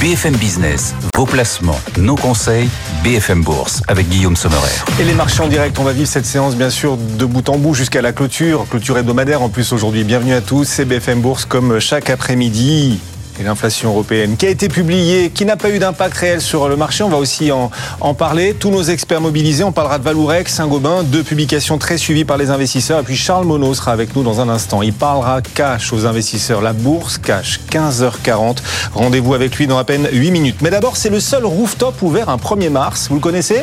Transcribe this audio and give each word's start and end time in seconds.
BFM 0.00 0.34
Business, 0.36 0.94
vos 1.14 1.26
placements, 1.26 1.78
nos 1.98 2.14
conseils, 2.14 2.70
BFM 3.04 3.42
Bourse 3.42 3.82
avec 3.86 4.08
Guillaume 4.08 4.34
Sommerer. 4.34 4.70
Et 4.98 5.04
les 5.04 5.12
marchés 5.12 5.42
en 5.42 5.46
direct, 5.46 5.78
on 5.78 5.82
va 5.82 5.92
vivre 5.92 6.08
cette 6.08 6.24
séance 6.24 6.56
bien 6.56 6.70
sûr 6.70 6.96
de 6.96 7.24
bout 7.26 7.46
en 7.50 7.58
bout 7.58 7.74
jusqu'à 7.74 8.00
la 8.00 8.14
clôture, 8.14 8.66
clôture 8.70 8.96
hebdomadaire 8.96 9.42
en 9.42 9.50
plus 9.50 9.74
aujourd'hui. 9.74 10.04
Bienvenue 10.04 10.32
à 10.32 10.40
tous, 10.40 10.64
c'est 10.64 10.86
BFM 10.86 11.20
Bourse 11.20 11.44
comme 11.44 11.80
chaque 11.80 12.08
après-midi 12.08 12.98
et 13.40 13.44
l'inflation 13.44 13.90
européenne 13.90 14.36
qui 14.36 14.46
a 14.46 14.50
été 14.50 14.68
publiée, 14.68 15.30
qui 15.30 15.44
n'a 15.44 15.56
pas 15.56 15.70
eu 15.70 15.78
d'impact 15.78 16.16
réel 16.16 16.40
sur 16.40 16.68
le 16.68 16.76
marché. 16.76 17.02
On 17.02 17.08
va 17.08 17.16
aussi 17.16 17.50
en, 17.50 17.70
parler. 18.14 18.54
Tous 18.54 18.70
nos 18.70 18.82
experts 18.82 19.20
mobilisés, 19.20 19.64
on 19.64 19.72
parlera 19.72 19.98
de 19.98 20.04
Valourec, 20.04 20.48
Saint-Gobain, 20.48 21.02
deux 21.02 21.22
publications 21.22 21.78
très 21.78 21.96
suivies 21.96 22.24
par 22.24 22.36
les 22.36 22.50
investisseurs. 22.50 23.00
Et 23.00 23.02
puis 23.02 23.16
Charles 23.16 23.46
Monod 23.46 23.74
sera 23.74 23.92
avec 23.92 24.14
nous 24.14 24.22
dans 24.22 24.40
un 24.40 24.48
instant. 24.48 24.82
Il 24.82 24.92
parlera 24.92 25.40
cash 25.42 25.92
aux 25.92 26.06
investisseurs, 26.06 26.60
la 26.60 26.72
bourse 26.72 27.18
cash, 27.18 27.60
15h40. 27.70 28.58
Rendez-vous 28.92 29.34
avec 29.34 29.56
lui 29.56 29.66
dans 29.66 29.78
à 29.78 29.84
peine 29.84 30.08
8 30.12 30.30
minutes. 30.30 30.56
Mais 30.60 30.70
d'abord, 30.70 30.96
c'est 30.96 31.10
le 31.10 31.20
seul 31.20 31.44
rooftop 31.44 32.02
ouvert 32.02 32.28
un 32.28 32.36
1er 32.36 32.70
mars. 32.70 33.08
Vous 33.08 33.14
le 33.14 33.20
connaissez? 33.20 33.62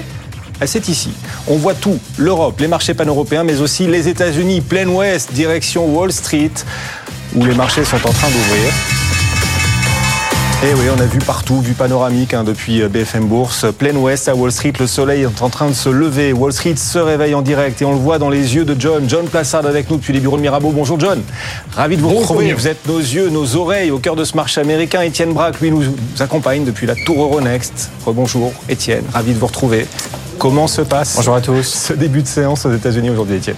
Ah, 0.59 0.65
c'est 0.65 0.89
ici. 0.89 1.11
On 1.47 1.57
voit 1.57 1.75
tout, 1.75 1.99
l'Europe, 2.17 2.59
les 2.59 2.67
marchés 2.67 2.95
pan-européens, 2.95 3.43
mais 3.43 3.61
aussi 3.61 3.85
les 3.85 4.07
États-Unis, 4.07 4.61
plein 4.61 4.87
ouest, 4.87 5.31
direction 5.33 5.85
Wall 5.85 6.11
Street, 6.11 6.51
où 7.35 7.45
les 7.45 7.53
marchés 7.53 7.85
sont 7.85 7.97
en 7.97 8.11
train 8.11 8.29
d'ouvrir. 8.29 9.06
Et 10.63 10.69
eh 10.71 10.73
oui, 10.73 10.85
on 10.91 10.99
a 10.99 11.05
vu 11.05 11.19
partout, 11.19 11.61
vu 11.61 11.73
panoramique 11.73 12.33
hein, 12.33 12.43
depuis 12.43 12.81
euh, 12.81 12.89
BFM 12.89 13.25
Bourse, 13.25 13.67
plein 13.77 13.95
ouest 13.95 14.27
à 14.27 14.33
Wall 14.33 14.51
Street, 14.51 14.73
le 14.79 14.87
soleil 14.87 15.21
est 15.21 15.41
en 15.43 15.49
train 15.49 15.67
de 15.67 15.73
se 15.73 15.87
lever. 15.87 16.33
Wall 16.33 16.51
Street 16.51 16.77
se 16.77 16.97
réveille 16.97 17.35
en 17.35 17.43
direct 17.43 17.79
et 17.83 17.85
on 17.85 17.91
le 17.91 17.99
voit 17.99 18.17
dans 18.17 18.31
les 18.31 18.55
yeux 18.55 18.65
de 18.65 18.75
John. 18.77 19.07
John 19.07 19.27
Plassard 19.27 19.67
avec 19.67 19.87
nous 19.91 19.97
depuis 19.97 20.13
les 20.13 20.19
bureaux 20.19 20.35
de 20.35 20.41
Mirabeau. 20.41 20.71
Bonjour 20.71 20.99
John. 20.99 21.21
Ravi 21.75 21.95
de 21.95 22.01
vous 22.01 22.09
retrouver. 22.09 22.53
Vous 22.53 22.67
êtes 22.67 22.87
nos 22.87 22.97
yeux, 22.97 23.29
nos 23.29 23.55
oreilles 23.55 23.91
au 23.91 23.99
cœur 23.99 24.15
de 24.15 24.23
ce 24.23 24.35
marché 24.35 24.59
américain. 24.59 25.03
Étienne 25.03 25.31
Braque, 25.31 25.61
lui, 25.61 25.69
nous 25.69 25.83
accompagne 26.19 26.65
depuis 26.65 26.87
la 26.87 26.95
Tour 27.05 27.21
Euronext. 27.21 27.91
Bonjour 28.07 28.51
Étienne, 28.67 29.03
ravi 29.13 29.33
de 29.35 29.37
vous 29.37 29.47
retrouver. 29.47 29.85
Comment 30.39 30.65
se 30.65 30.81
passe 30.81 31.17
Bonjour 31.17 31.35
à 31.35 31.41
tous. 31.41 31.67
ce 31.67 31.93
début 31.93 32.23
de 32.23 32.27
séance 32.27 32.65
aux 32.65 32.73
États-Unis 32.73 33.11
aujourd'hui, 33.11 33.35
Étienne? 33.35 33.57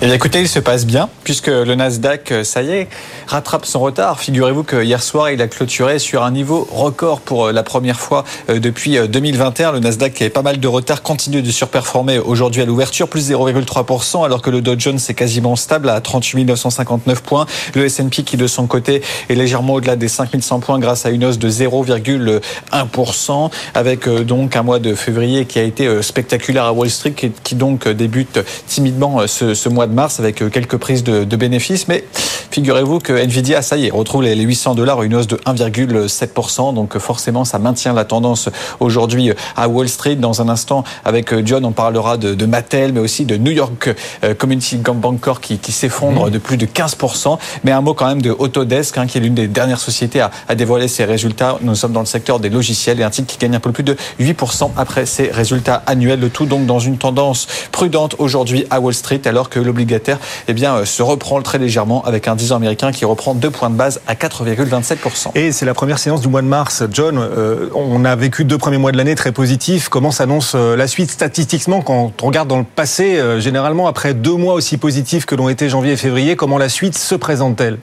Eh 0.00 0.12
écoutez, 0.12 0.40
il 0.40 0.48
se 0.48 0.60
passe 0.60 0.86
bien, 0.86 1.08
puisque 1.24 1.48
le 1.48 1.74
Nasdaq, 1.74 2.30
euh, 2.30 2.44
ça 2.44 2.62
y 2.62 2.70
est, 2.70 2.88
rattrape 3.26 3.66
son 3.66 3.80
retard. 3.80 4.20
Figurez-vous 4.20 4.62
que 4.62 4.80
hier 4.80 5.02
soir, 5.02 5.30
il 5.30 5.42
a 5.42 5.48
clôturé 5.48 5.98
sur 5.98 6.22
un 6.22 6.30
niveau 6.30 6.68
record 6.70 7.20
pour 7.20 7.46
euh, 7.46 7.52
la 7.52 7.64
première 7.64 7.98
fois 7.98 8.22
euh, 8.48 8.60
depuis 8.60 8.96
2021. 8.96 9.72
Le 9.72 9.80
Nasdaq, 9.80 10.14
qui 10.14 10.22
avait 10.22 10.30
pas 10.30 10.42
mal 10.42 10.60
de 10.60 10.68
retard, 10.68 11.02
continue 11.02 11.42
de 11.42 11.50
surperformer 11.50 12.20
aujourd'hui 12.20 12.62
à 12.62 12.64
l'ouverture, 12.64 13.08
plus 13.08 13.28
0,3%, 13.28 14.24
alors 14.24 14.40
que 14.40 14.50
le 14.50 14.60
Dow 14.60 14.76
Jones 14.78 15.00
est 15.08 15.14
quasiment 15.14 15.56
stable 15.56 15.88
à 15.88 16.00
38 16.00 16.44
959 16.44 17.20
points. 17.24 17.46
Le 17.74 17.84
S&P, 17.84 18.22
qui 18.22 18.36
de 18.36 18.46
son 18.46 18.68
côté 18.68 19.02
est 19.28 19.34
légèrement 19.34 19.74
au-delà 19.74 19.96
des 19.96 20.06
5100 20.06 20.60
points 20.60 20.78
grâce 20.78 21.06
à 21.06 21.10
une 21.10 21.24
hausse 21.24 21.40
de 21.40 21.50
0,1%, 21.50 23.50
avec 23.74 24.08
donc 24.08 24.54
un 24.54 24.62
mois 24.62 24.78
de 24.78 24.94
février 24.94 25.44
qui 25.44 25.58
a 25.58 25.64
été 25.64 26.04
spectaculaire 26.04 26.66
à 26.66 26.72
Wall 26.72 26.88
Street, 26.88 27.16
qui 27.42 27.56
donc 27.56 27.88
débute 27.88 28.38
timidement 28.68 29.26
ce, 29.26 29.54
ce 29.54 29.68
mois 29.68 29.87
de 29.88 29.94
mars 29.94 30.20
avec 30.20 30.42
euh, 30.42 30.48
quelques 30.48 30.76
prises 30.76 31.02
de, 31.04 31.24
bénéfices. 31.36 31.88
Mais 31.88 32.04
figurez-vous 32.50 32.98
que 32.98 33.12
Nvidia, 33.12 33.62
ça 33.62 33.76
y 33.76 33.86
est, 33.86 33.90
retrouve 33.90 34.22
les 34.22 34.34
800 34.34 34.74
dollars, 34.74 35.02
une 35.02 35.14
hausse 35.14 35.26
de 35.26 35.36
1,7%. 35.36 36.74
Donc 36.74 36.96
euh, 36.96 36.98
forcément, 36.98 37.44
ça 37.44 37.58
maintient 37.58 37.92
la 37.92 38.04
tendance 38.04 38.48
aujourd'hui 38.80 39.30
euh, 39.30 39.34
à 39.56 39.68
Wall 39.68 39.88
Street. 39.88 40.16
Dans 40.16 40.42
un 40.42 40.48
instant, 40.48 40.84
avec 41.04 41.34
John, 41.46 41.64
on 41.64 41.72
parlera 41.72 42.16
de, 42.16 42.46
Mattel, 42.46 42.92
mais 42.92 43.00
aussi 43.00 43.26
de 43.26 43.36
New 43.36 43.50
York 43.50 43.90
Community 44.38 44.76
Bank 44.76 45.20
Corp 45.20 45.40
qui, 45.40 45.58
qui 45.58 45.70
s'effondre 45.70 46.26
mmh. 46.26 46.30
de 46.30 46.38
plus 46.38 46.56
de 46.56 46.66
15%. 46.66 47.38
Mais 47.64 47.72
un 47.72 47.82
mot 47.82 47.92
quand 47.92 48.06
même 48.06 48.22
de 48.22 48.30
Autodesk, 48.30 48.96
hein, 48.96 49.06
qui 49.06 49.18
est 49.18 49.20
l'une 49.20 49.34
des 49.34 49.48
dernières 49.48 49.80
sociétés 49.80 50.20
à, 50.20 50.30
à 50.48 50.54
dévoiler 50.54 50.88
ses 50.88 51.04
résultats. 51.04 51.58
Nous 51.60 51.74
sommes 51.74 51.92
dans 51.92 52.00
le 52.00 52.06
secteur 52.06 52.40
des 52.40 52.48
logiciels 52.48 53.00
et 53.00 53.02
un 53.02 53.10
titre 53.10 53.26
qui 53.30 53.38
gagne 53.38 53.54
un 53.54 53.60
peu 53.60 53.72
plus 53.72 53.82
de 53.82 53.96
8% 54.20 54.70
après 54.76 55.04
ses 55.04 55.30
résultats 55.30 55.82
annuels. 55.86 56.20
Le 56.20 56.30
tout 56.30 56.46
donc 56.46 56.66
dans 56.66 56.78
une 56.78 56.96
tendance 56.96 57.46
prudente 57.72 58.16
aujourd'hui 58.18 58.66
à 58.70 58.80
Wall 58.80 58.94
Street, 58.94 59.20
alors 59.26 59.50
que 59.50 59.60
obligataire 59.78 60.18
eh 60.48 60.54
bien, 60.54 60.74
euh, 60.76 60.84
se 60.84 61.02
reprend 61.02 61.40
très 61.42 61.58
légèrement 61.58 62.02
avec 62.04 62.26
un 62.26 62.34
10 62.34 62.52
ans 62.52 62.56
américain 62.56 62.90
qui 62.90 63.04
reprend 63.04 63.34
deux 63.34 63.50
points 63.50 63.70
de 63.70 63.76
base 63.76 64.00
à 64.06 64.14
4,27%. 64.14 65.30
Et 65.34 65.52
c'est 65.52 65.66
la 65.66 65.74
première 65.74 65.98
séance 65.98 66.20
du 66.20 66.28
mois 66.28 66.42
de 66.42 66.48
mars. 66.48 66.82
John, 66.92 67.18
euh, 67.18 67.68
on 67.74 68.04
a 68.04 68.16
vécu 68.16 68.44
deux 68.44 68.58
premiers 68.58 68.78
mois 68.78 68.92
de 68.92 68.96
l'année 68.96 69.14
très 69.14 69.32
positifs. 69.32 69.88
Comment 69.88 70.10
s'annonce 70.10 70.52
euh, 70.54 70.76
la 70.76 70.88
suite 70.88 71.10
statistiquement 71.10 71.80
quand 71.80 72.12
on 72.22 72.26
regarde 72.26 72.48
dans 72.48 72.58
le 72.58 72.64
passé, 72.64 73.20
généralement 73.38 73.86
après 73.86 74.14
deux 74.14 74.34
mois 74.34 74.54
aussi 74.54 74.76
positifs 74.76 75.26
que 75.26 75.34
l'ont 75.34 75.48
été 75.48 75.68
janvier 75.68 75.92
et 75.92 75.96
février, 75.96 76.36
comment 76.36 76.58
la 76.58 76.68
suite 76.68 76.96
se 76.96 77.14
présente-t-elle? 77.14 77.78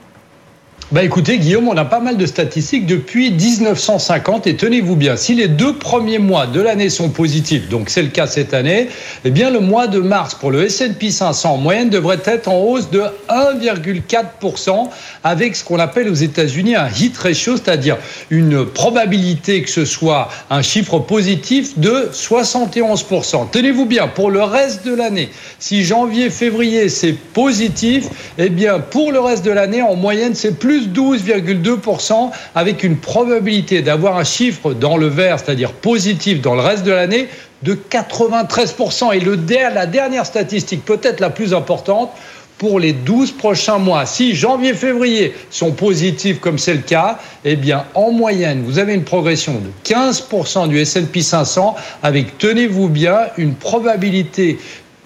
Bah 0.91 1.03
écoutez, 1.03 1.39
Guillaume, 1.39 1.67
on 1.67 1.75
a 1.75 1.83
pas 1.83 1.99
mal 1.99 2.15
de 2.15 2.27
statistiques 2.27 2.85
depuis 2.85 3.31
1950 3.31 4.45
et 4.45 4.55
tenez-vous 4.55 4.95
bien, 4.95 5.15
si 5.15 5.33
les 5.33 5.47
deux 5.47 5.73
premiers 5.73 6.19
mois 6.19 6.45
de 6.45 6.61
l'année 6.61 6.91
sont 6.91 7.09
positifs, 7.09 7.69
donc 7.69 7.89
c'est 7.89 8.03
le 8.03 8.09
cas 8.09 8.27
cette 8.27 8.53
année, 8.53 8.89
eh 9.23 9.31
bien 9.31 9.49
le 9.49 9.61
mois 9.61 9.87
de 9.87 9.97
mars 9.97 10.35
pour 10.35 10.51
le 10.51 10.65
S&P 10.65 11.09
500 11.09 11.53
en 11.53 11.57
moyenne 11.57 11.89
devrait 11.89 12.19
être 12.25 12.49
en 12.49 12.59
hausse 12.59 12.91
de 12.91 13.01
1,4% 13.29 14.89
avec 15.23 15.55
ce 15.55 15.63
qu'on 15.63 15.79
appelle 15.79 16.07
aux 16.07 16.13
États-Unis 16.13 16.75
un 16.75 16.89
hit 16.89 17.17
ratio, 17.17 17.55
c'est-à-dire 17.57 17.97
une 18.29 18.63
probabilité 18.63 19.63
que 19.63 19.71
ce 19.71 19.85
soit 19.85 20.29
un 20.51 20.61
chiffre 20.61 20.99
positif 20.99 21.79
de 21.79 22.11
71%. 22.13 23.49
Tenez-vous 23.51 23.87
bien, 23.87 24.07
pour 24.07 24.29
le 24.29 24.43
reste 24.43 24.85
de 24.85 24.93
l'année, 24.93 25.31
si 25.57 25.83
janvier, 25.83 26.29
février 26.29 26.89
c'est 26.89 27.13
positif, 27.13 28.05
eh 28.37 28.49
bien 28.49 28.77
pour 28.79 29.11
le 29.11 29.19
reste 29.19 29.43
de 29.43 29.51
l'année 29.51 29.81
en 29.81 29.95
moyenne 29.95 30.35
c'est 30.35 30.59
plus 30.59 30.74
12,2% 30.83 32.31
avec 32.55 32.83
une 32.83 32.97
probabilité 32.97 33.81
d'avoir 33.81 34.17
un 34.17 34.23
chiffre 34.23 34.73
dans 34.73 34.97
le 34.97 35.07
vert, 35.07 35.39
c'est-à-dire 35.39 35.71
positif 35.71 36.41
dans 36.41 36.55
le 36.55 36.61
reste 36.61 36.83
de 36.83 36.91
l'année, 36.91 37.27
de 37.63 37.73
93%. 37.73 39.13
Et 39.15 39.73
la 39.73 39.85
dernière 39.85 40.25
statistique, 40.25 40.85
peut-être 40.85 41.19
la 41.19 41.29
plus 41.29 41.53
importante, 41.53 42.11
pour 42.57 42.79
les 42.79 42.93
12 42.93 43.33
prochains 43.33 43.79
mois. 43.79 44.05
Si 44.05 44.33
janvier, 44.33 44.73
février 44.73 45.33
sont 45.49 45.71
positifs 45.71 46.39
comme 46.39 46.57
c'est 46.57 46.73
le 46.73 46.81
cas, 46.81 47.19
eh 47.43 47.55
bien, 47.55 47.85
en 47.93 48.11
moyenne, 48.11 48.63
vous 48.63 48.79
avez 48.79 48.93
une 48.93 49.03
progression 49.03 49.53
de 49.59 49.69
15% 49.83 50.69
du 50.69 50.79
S&P 50.79 51.21
500 51.21 51.75
avec, 52.01 52.37
tenez-vous 52.37 52.87
bien, 52.87 53.19
une 53.37 53.55
probabilité 53.55 54.57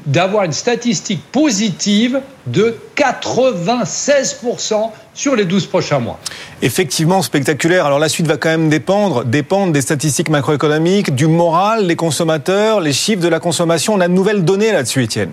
d'avoir 0.05 0.43
une 0.43 0.53
statistique 0.53 1.21
positive 1.31 2.21
de 2.47 2.77
96% 2.95 4.91
sur 5.13 5.35
les 5.35 5.45
12 5.45 5.67
prochains 5.67 5.99
mois. 5.99 6.19
Effectivement, 6.61 7.21
spectaculaire. 7.21 7.85
Alors 7.85 7.99
la 7.99 8.09
suite 8.09 8.27
va 8.27 8.37
quand 8.37 8.49
même 8.49 8.69
dépendre, 8.69 9.25
dépendre 9.25 9.73
des 9.73 9.81
statistiques 9.81 10.29
macroéconomiques, 10.29 11.13
du 11.13 11.27
moral, 11.27 11.85
les 11.85 11.95
consommateurs, 11.95 12.79
les 12.79 12.93
chiffres 12.93 13.21
de 13.21 13.27
la 13.27 13.39
consommation. 13.39 13.93
On 13.93 13.99
a 13.99 14.07
de 14.07 14.13
nouvelles 14.13 14.45
données 14.45 14.71
là-dessus, 14.71 15.03
Étienne. 15.03 15.31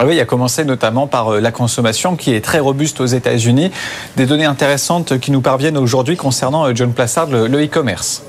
Ah 0.00 0.06
oui, 0.06 0.14
il 0.14 0.20
a 0.20 0.24
commencé 0.24 0.64
notamment 0.64 1.08
par 1.08 1.34
euh, 1.34 1.40
la 1.40 1.50
consommation 1.50 2.14
qui 2.14 2.32
est 2.32 2.40
très 2.40 2.60
robuste 2.60 3.00
aux 3.00 3.06
États-Unis. 3.06 3.72
Des 4.16 4.26
données 4.26 4.44
intéressantes 4.44 5.18
qui 5.18 5.32
nous 5.32 5.40
parviennent 5.40 5.76
aujourd'hui 5.76 6.16
concernant 6.16 6.66
euh, 6.66 6.72
John 6.72 6.92
Plassard, 6.92 7.26
le 7.26 7.64
e-commerce. 7.64 8.22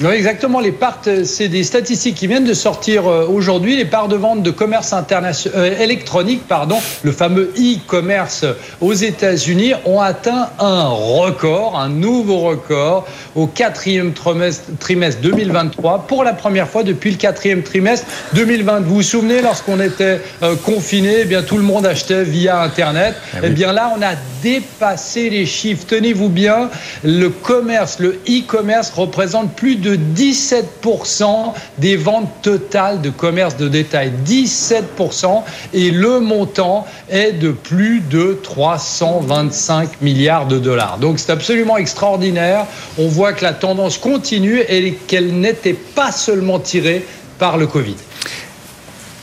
Oui, 0.00 0.14
exactement. 0.14 0.60
Les 0.60 0.70
parts, 0.70 1.00
euh, 1.08 1.24
c'est 1.24 1.48
des 1.48 1.64
statistiques 1.64 2.14
qui 2.14 2.28
viennent 2.28 2.44
de 2.44 2.54
sortir 2.54 3.08
euh, 3.08 3.26
aujourd'hui. 3.26 3.76
Les 3.76 3.84
parts 3.84 4.06
de 4.06 4.14
vente 4.14 4.44
de 4.44 4.52
commerce 4.52 4.92
international, 4.92 5.58
euh, 5.58 5.82
électronique, 5.82 6.46
pardon, 6.46 6.78
le 7.02 7.10
fameux 7.10 7.52
e-commerce 7.58 8.44
aux 8.80 8.92
États-Unis, 8.92 9.72
ont 9.86 10.00
atteint 10.00 10.50
un 10.60 10.86
record, 10.86 11.76
un 11.76 11.88
nouveau 11.88 12.38
record 12.38 13.08
au 13.34 13.48
quatrième 13.48 14.12
trimestre, 14.12 14.66
trimestre 14.78 15.20
2023 15.20 16.06
pour 16.06 16.22
la 16.22 16.32
première 16.32 16.68
fois 16.68 16.84
depuis 16.84 17.10
le 17.10 17.16
quatrième 17.16 17.64
trimestre 17.64 18.06
2020. 18.34 18.80
Vous 18.80 18.96
vous 18.96 19.02
souvenez, 19.02 19.42
lorsqu'on 19.42 19.80
était 19.80 20.20
confiné, 20.64 21.22
eh 21.22 21.24
bien 21.24 21.42
tout 21.42 21.56
le 21.56 21.62
monde 21.64 21.86
achetait 21.86 22.22
via 22.22 22.62
Internet. 22.62 23.14
Ah 23.34 23.38
eh 23.42 23.50
bien 23.50 23.72
là, 23.72 23.92
on 23.96 24.02
a 24.02 24.14
dépassé 24.42 25.30
les 25.30 25.46
chiffres. 25.46 25.84
Tenez-vous 25.86 26.28
bien, 26.28 26.70
le 27.02 27.28
commerce, 27.30 27.98
le 27.98 28.20
e-commerce 28.28 28.90
représente 28.90 29.54
plus 29.54 29.76
de 29.76 29.87
17% 29.96 31.52
des 31.78 31.96
ventes 31.96 32.30
totales 32.42 33.00
de 33.00 33.10
commerce 33.10 33.56
de 33.56 33.68
détail. 33.68 34.12
17% 34.26 35.42
et 35.72 35.90
le 35.90 36.20
montant 36.20 36.86
est 37.08 37.32
de 37.32 37.50
plus 37.50 38.00
de 38.00 38.38
325 38.42 40.00
milliards 40.00 40.46
de 40.46 40.58
dollars. 40.58 40.98
Donc 40.98 41.18
c'est 41.18 41.32
absolument 41.32 41.76
extraordinaire. 41.76 42.66
On 42.98 43.08
voit 43.08 43.32
que 43.32 43.44
la 43.44 43.52
tendance 43.52 43.98
continue 43.98 44.60
et 44.68 44.94
qu'elle 45.06 45.38
n'était 45.38 45.74
pas 45.74 46.12
seulement 46.12 46.58
tirée 46.58 47.04
par 47.38 47.56
le 47.56 47.66
Covid. 47.66 47.96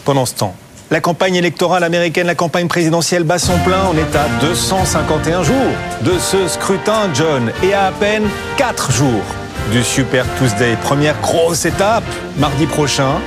Pendant 0.03 0.25
ce 0.25 0.35
temps, 0.35 0.55
la 0.91 1.01
campagne 1.01 1.35
électorale 1.35 1.83
américaine, 1.83 2.27
la 2.27 2.35
campagne 2.35 2.67
présidentielle 2.67 3.23
bat 3.23 3.39
son 3.39 3.57
plein. 3.59 3.81
On 3.91 3.97
est 3.97 4.15
à 4.15 4.27
251 4.41 5.43
jours 5.43 5.55
de 6.01 6.11
ce 6.19 6.47
scrutin, 6.47 7.09
John, 7.13 7.51
et 7.63 7.73
à 7.73 7.85
à 7.87 7.91
peine 7.91 8.23
4 8.57 8.91
jours 8.91 9.23
du 9.71 9.83
Super 9.83 10.25
Tuesday. 10.37 10.75
Première 10.83 11.19
grosse 11.21 11.65
étape, 11.65 12.03
mardi 12.37 12.65
prochain. 12.65 13.19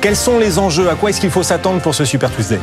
Quels 0.00 0.16
sont 0.16 0.38
les 0.38 0.58
enjeux? 0.58 0.88
À 0.88 0.94
quoi 0.94 1.10
est-ce 1.10 1.20
qu'il 1.20 1.30
faut 1.30 1.42
s'attendre 1.42 1.80
pour 1.80 1.94
ce 1.94 2.04
Super 2.04 2.30
Tuesday? 2.34 2.58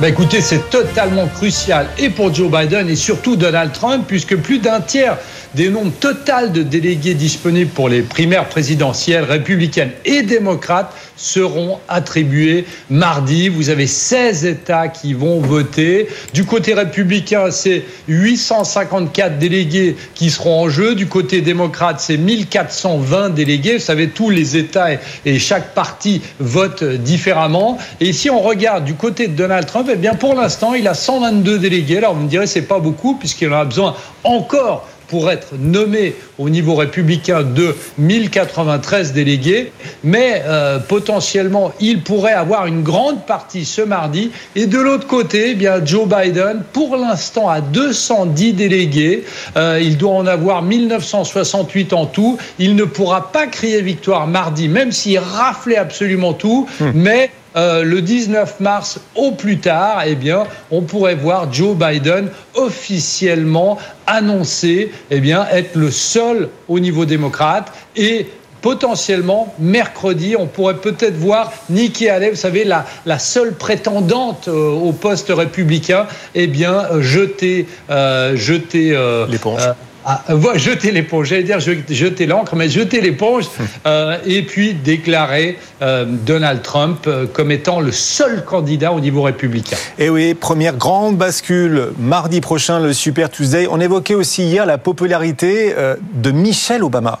Bah 0.00 0.08
écoutez, 0.08 0.40
c'est 0.40 0.70
totalement 0.70 1.26
crucial 1.26 1.88
et 1.98 2.08
pour 2.08 2.32
Joe 2.32 2.50
Biden 2.50 2.88
et 2.88 2.94
surtout 2.94 3.34
Donald 3.34 3.72
Trump, 3.72 4.04
puisque 4.06 4.36
plus 4.36 4.60
d'un 4.60 4.80
tiers 4.80 5.16
des 5.54 5.70
nombres 5.70 5.92
total 6.00 6.52
de 6.52 6.62
délégués 6.62 7.14
disponibles 7.14 7.70
pour 7.70 7.88
les 7.88 8.02
primaires 8.02 8.48
présidentielles 8.48 9.24
républicaines 9.24 9.92
et 10.04 10.22
démocrates 10.22 10.94
seront 11.16 11.78
attribués 11.88 12.64
mardi. 12.90 13.48
Vous 13.48 13.70
avez 13.70 13.86
16 13.86 14.44
États 14.44 14.88
qui 14.88 15.14
vont 15.14 15.40
voter. 15.40 16.08
Du 16.32 16.44
côté 16.44 16.74
républicain, 16.74 17.50
c'est 17.50 17.82
854 18.06 19.38
délégués 19.38 19.96
qui 20.14 20.30
seront 20.30 20.62
en 20.62 20.68
jeu. 20.68 20.94
Du 20.94 21.06
côté 21.06 21.40
démocrate, 21.40 22.00
c'est 22.00 22.16
1420 22.16 23.30
délégués. 23.30 23.74
Vous 23.74 23.84
savez, 23.84 24.08
tous 24.08 24.30
les 24.30 24.56
États 24.56 24.88
et 25.24 25.38
chaque 25.38 25.74
parti 25.74 26.22
vote 26.38 26.84
différemment. 26.84 27.78
Et 28.00 28.12
si 28.12 28.30
on 28.30 28.40
regarde 28.40 28.84
du 28.84 28.94
côté 28.94 29.26
de 29.28 29.34
Donald 29.34 29.66
Trump, 29.66 29.88
eh 29.92 29.96
bien, 29.96 30.14
pour 30.14 30.34
l'instant, 30.34 30.74
il 30.74 30.86
a 30.86 30.94
122 30.94 31.58
délégués. 31.58 31.98
Alors, 31.98 32.14
vous 32.14 32.22
me 32.22 32.28
direz, 32.28 32.46
c'est 32.46 32.62
pas 32.62 32.78
beaucoup 32.78 33.16
puisqu'il 33.16 33.48
en 33.52 33.60
a 33.60 33.64
besoin 33.64 33.96
encore 34.24 34.86
pour 35.08 35.30
être 35.30 35.54
nommé 35.58 36.14
au 36.38 36.50
niveau 36.50 36.74
républicain 36.74 37.42
de 37.42 37.74
1093 37.98 39.12
délégués, 39.12 39.72
mais 40.04 40.42
euh, 40.46 40.78
potentiellement 40.78 41.72
il 41.80 42.02
pourrait 42.02 42.32
avoir 42.32 42.66
une 42.66 42.82
grande 42.82 43.26
partie 43.26 43.64
ce 43.64 43.82
mardi. 43.82 44.30
Et 44.54 44.66
de 44.66 44.78
l'autre 44.78 45.06
côté, 45.06 45.50
eh 45.50 45.54
bien 45.54 45.84
Joe 45.84 46.06
Biden, 46.06 46.62
pour 46.72 46.96
l'instant 46.96 47.48
à 47.48 47.60
210 47.60 48.52
délégués, 48.54 49.24
euh, 49.56 49.80
il 49.82 49.96
doit 49.96 50.12
en 50.12 50.26
avoir 50.26 50.62
1968 50.62 51.92
en 51.92 52.06
tout. 52.06 52.38
Il 52.58 52.76
ne 52.76 52.84
pourra 52.84 53.32
pas 53.32 53.46
crier 53.46 53.82
victoire 53.82 54.26
mardi, 54.26 54.68
même 54.68 54.92
s'il 54.92 55.18
raflait 55.18 55.76
absolument 55.76 56.32
tout, 56.32 56.68
hmm. 56.80 56.90
mais 56.94 57.30
euh, 57.56 57.82
le 57.82 58.02
19 58.02 58.60
mars 58.60 59.00
au 59.14 59.32
plus 59.32 59.58
tard, 59.58 60.02
eh 60.06 60.14
bien, 60.14 60.44
on 60.70 60.82
pourrait 60.82 61.14
voir 61.14 61.52
Joe 61.52 61.76
Biden 61.76 62.28
officiellement 62.54 63.78
annoncer 64.06 64.92
eh 65.10 65.20
bien, 65.20 65.46
être 65.50 65.74
le 65.76 65.90
seul 65.90 66.48
au 66.68 66.78
niveau 66.78 67.04
démocrate 67.04 67.72
et 67.96 68.26
potentiellement, 68.60 69.54
mercredi, 69.58 70.34
on 70.36 70.46
pourrait 70.46 70.78
peut-être 70.78 71.14
voir 71.14 71.52
Nikki 71.70 72.08
Haley, 72.08 72.30
vous 72.30 72.36
savez, 72.36 72.64
la, 72.64 72.84
la 73.06 73.18
seule 73.18 73.54
prétendante 73.54 74.48
euh, 74.48 74.70
au 74.70 74.92
poste 74.92 75.30
républicain, 75.30 76.06
eh 76.34 76.48
bien, 76.48 77.00
jeter, 77.00 77.66
euh, 77.88 78.36
jeter 78.36 78.98
l'éponge. 79.28 79.62
Ah, 80.10 80.22
jeter 80.54 80.90
l'éponge, 80.90 81.28
j'allais 81.28 81.42
dire 81.42 81.60
jeter 81.60 82.24
l'encre, 82.24 82.56
mais 82.56 82.70
jeter 82.70 83.02
l'éponge, 83.02 83.44
euh, 83.86 84.16
et 84.24 84.40
puis 84.40 84.72
déclarer 84.72 85.58
euh, 85.82 86.06
Donald 86.08 86.62
Trump 86.62 87.00
euh, 87.06 87.26
comme 87.30 87.50
étant 87.50 87.80
le 87.80 87.92
seul 87.92 88.42
candidat 88.42 88.94
au 88.94 89.00
niveau 89.00 89.20
républicain. 89.20 89.76
Et 89.98 90.08
oui, 90.08 90.32
première 90.32 90.76
grande 90.76 91.18
bascule 91.18 91.88
mardi 91.98 92.40
prochain, 92.40 92.80
le 92.80 92.94
Super 92.94 93.28
Tuesday. 93.28 93.66
On 93.70 93.80
évoquait 93.80 94.14
aussi 94.14 94.44
hier 94.44 94.64
la 94.64 94.78
popularité 94.78 95.74
de 96.14 96.30
Michelle 96.30 96.84
Obama. 96.84 97.20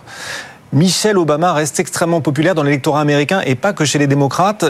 Michelle 0.72 1.16
Obama 1.16 1.54
reste 1.54 1.80
extrêmement 1.80 2.20
populaire 2.20 2.54
dans 2.54 2.62
l'électorat 2.62 3.00
américain 3.00 3.40
et 3.46 3.54
pas 3.54 3.72
que 3.72 3.86
chez 3.86 3.98
les 3.98 4.06
démocrates. 4.06 4.66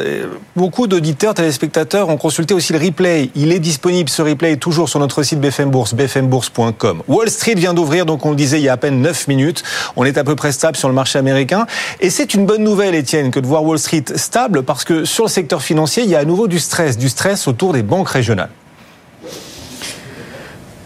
Beaucoup 0.54 0.86
d'auditeurs, 0.86 1.34
téléspectateurs 1.34 2.08
ont 2.08 2.16
consulté 2.16 2.54
aussi 2.54 2.72
le 2.72 2.78
replay. 2.78 3.30
Il 3.34 3.50
est 3.50 3.58
disponible, 3.58 4.08
ce 4.08 4.22
replay, 4.22 4.56
toujours 4.58 4.88
sur 4.88 5.00
notre 5.00 5.24
site 5.24 5.40
BFM 5.40 5.70
Bourse, 5.70 5.94
bfmbourse.com. 5.94 7.02
Wall 7.08 7.28
Street 7.30 7.54
vient 7.54 7.74
d'ouvrir, 7.74 8.06
donc 8.06 8.24
on 8.24 8.30
le 8.30 8.36
disait 8.36 8.60
il 8.60 8.64
y 8.64 8.68
a 8.68 8.74
à 8.74 8.76
peine 8.76 9.00
9 9.00 9.26
minutes. 9.26 9.64
On 9.96 10.04
est 10.04 10.18
à 10.18 10.22
peu 10.22 10.36
près 10.36 10.52
stable 10.52 10.76
sur 10.76 10.88
le 10.88 10.94
marché 10.94 11.18
américain. 11.18 11.66
Et 12.00 12.10
c'est 12.10 12.32
une 12.34 12.46
bonne 12.46 12.62
nouvelle, 12.62 12.94
Étienne, 12.94 13.32
que 13.32 13.40
de 13.40 13.46
voir 13.46 13.64
Wall 13.64 13.80
Street 13.80 14.04
stable 14.14 14.62
parce 14.62 14.84
que 14.84 15.04
sur 15.04 15.24
le 15.24 15.30
secteur 15.30 15.62
financier, 15.62 16.04
il 16.04 16.10
y 16.10 16.14
a 16.14 16.20
à 16.20 16.24
nouveau 16.24 16.46
du 16.46 16.60
stress, 16.60 16.96
du 16.96 17.08
stress 17.08 17.48
autour 17.48 17.72
des 17.72 17.82
banques 17.82 18.10
régionales. 18.10 18.50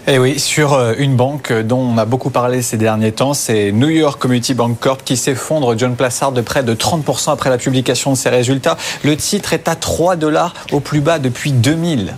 Eh 0.09 0.19
oui, 0.19 0.41
sur 0.41 0.73
euh, 0.73 0.95
une 0.99 1.15
banque 1.15 1.53
dont 1.53 1.79
on 1.79 1.97
a 1.97 2.05
beaucoup 2.05 2.31
parlé 2.31 2.61
ces 2.61 2.77
derniers 2.77 3.13
temps, 3.13 3.35
c'est 3.35 3.71
New 3.71 3.89
York 3.89 4.21
Community 4.21 4.53
Bank 4.53 4.81
Corp 4.81 5.05
qui 5.05 5.17
s'effondre, 5.17 5.79
John 5.79 5.95
Plassard, 5.95 6.33
de 6.33 6.41
près 6.41 6.65
de 6.65 6.75
30% 6.75 7.31
après 7.31 7.51
la 7.51 7.59
publication 7.59 8.11
de 8.11 8.17
ses 8.17 8.29
résultats. 8.29 8.77
Le 9.05 9.17
titre 9.17 9.53
est 9.53 9.69
à 9.69 9.77
3 9.77 10.17
dollars 10.17 10.55
au 10.73 10.81
plus 10.81 11.01
bas 11.01 11.21
depuis 11.21 11.53
2000. 11.53 12.17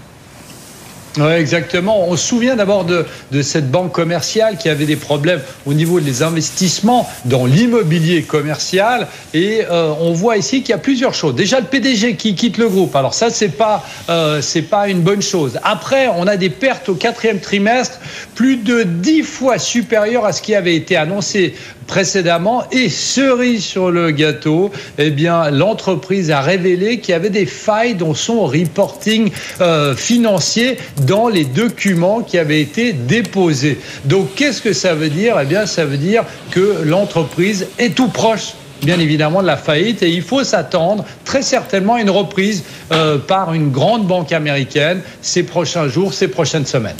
Oui, 1.17 1.33
exactement. 1.33 2.09
On 2.09 2.17
se 2.17 2.27
souvient 2.27 2.57
d'abord 2.57 2.85
de, 2.85 3.07
de, 3.31 3.43
cette 3.43 3.71
banque 3.71 3.93
commerciale 3.93 4.59
qui 4.59 4.69
avait 4.69 4.85
des 4.85 4.97
problèmes 4.97 5.41
au 5.65 5.73
niveau 5.73 6.01
des 6.01 6.25
investissements 6.25 7.09
dans 7.25 7.47
l'immobilier 7.47 8.23
commercial. 8.23 9.07
Et 9.33 9.63
euh, 9.71 9.93
on 10.01 10.13
voit 10.13 10.37
ici 10.37 10.63
qu'il 10.63 10.71
y 10.71 10.75
a 10.75 10.79
plusieurs 10.79 11.15
choses. 11.15 11.37
Déjà, 11.37 11.61
le 11.61 11.67
PDG 11.67 12.17
qui 12.17 12.35
quitte 12.35 12.59
le 12.59 12.69
groupe. 12.69 12.97
Alors 12.97 13.15
ça, 13.15 13.31
c'est 13.31 13.49
pas 13.49 13.85
euh, 14.09 14.41
pas 14.69 14.89
une 14.89 15.03
bonne 15.03 15.23
chose. 15.23 15.61
Après, 15.63 16.09
on 16.09 16.27
a 16.27 16.37
des 16.37 16.51
pertes 16.51 16.89
au 16.89 16.95
quatrième 16.95 17.39
trimestre, 17.39 18.01
plus 18.35 18.57
de 18.57 18.83
dix 18.83 19.23
fois 19.23 19.59
supérieures 19.59 20.25
à 20.25 20.33
ce 20.33 20.43
qui 20.43 20.55
avait 20.55 20.75
été 20.75 20.97
annoncé 20.97 21.55
précédemment. 21.87 22.65
Et 22.73 22.89
cerise 22.89 23.65
sur 23.65 23.91
le 23.91 24.11
gâteau, 24.11 24.71
eh 24.99 25.11
bien, 25.11 25.51
l'entreprise 25.51 26.31
a 26.31 26.41
révélé 26.41 26.99
qu'il 26.99 27.13
y 27.13 27.15
avait 27.15 27.31
des 27.31 27.47
failles 27.47 27.95
dans 27.95 28.15
son 28.15 28.45
reporting 28.45 29.31
euh, 29.61 29.95
financier 29.95 30.79
dans 31.07 31.29
les 31.29 31.45
documents 31.45 32.23
qui 32.23 32.39
avaient 32.39 32.61
été 32.61 32.93
déposés. 32.93 33.79
Donc, 34.05 34.35
qu'est-ce 34.35 34.63
que 34.63 34.73
ça 34.73 34.95
veut 34.95 35.09
dire? 35.11 35.37
Eh 35.41 35.47
bien, 35.47 35.67
ça 35.67 35.85
veut 35.85 35.97
dire 35.97 36.25
que 36.51 36.83
l'entreprise 36.85 37.67
est 37.79 37.95
tout 37.95 38.09
proche 38.09 38.55
bien 38.83 38.99
évidemment 38.99 39.41
de 39.41 39.47
la 39.47 39.57
faillite 39.57 40.03
et 40.03 40.11
il 40.11 40.23
faut 40.23 40.45
s'attendre 40.45 41.05
très 41.25 41.43
certainement 41.43 41.95
à 41.95 42.01
une 42.01 42.11
reprise 42.11 42.65
euh, 42.93 43.19
par 43.19 43.55
une 43.55 43.71
grande 43.71 44.07
banque 44.07 44.33
américaine 44.33 45.01
ces 45.23 45.43
prochains 45.43 45.89
jours, 45.89 46.13
ces 46.13 46.29
prochaines 46.29 46.67
semaines. 46.67 46.97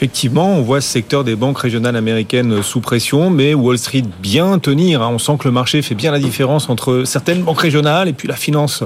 Effectivement, 0.00 0.54
on 0.54 0.62
voit 0.62 0.80
ce 0.80 0.88
secteur 0.88 1.24
des 1.24 1.36
banques 1.36 1.58
régionales 1.58 1.94
américaines 1.94 2.62
sous 2.62 2.80
pression, 2.80 3.28
mais 3.28 3.52
Wall 3.52 3.76
Street 3.76 4.04
bien 4.22 4.58
tenir. 4.58 5.02
Hein. 5.02 5.10
On 5.12 5.18
sent 5.18 5.32
que 5.38 5.46
le 5.46 5.52
marché 5.52 5.82
fait 5.82 5.94
bien 5.94 6.10
la 6.10 6.18
différence 6.18 6.70
entre 6.70 7.02
certaines 7.04 7.42
banques 7.42 7.60
régionales 7.60 8.08
et 8.08 8.14
puis 8.14 8.26
la 8.26 8.34
finance 8.34 8.82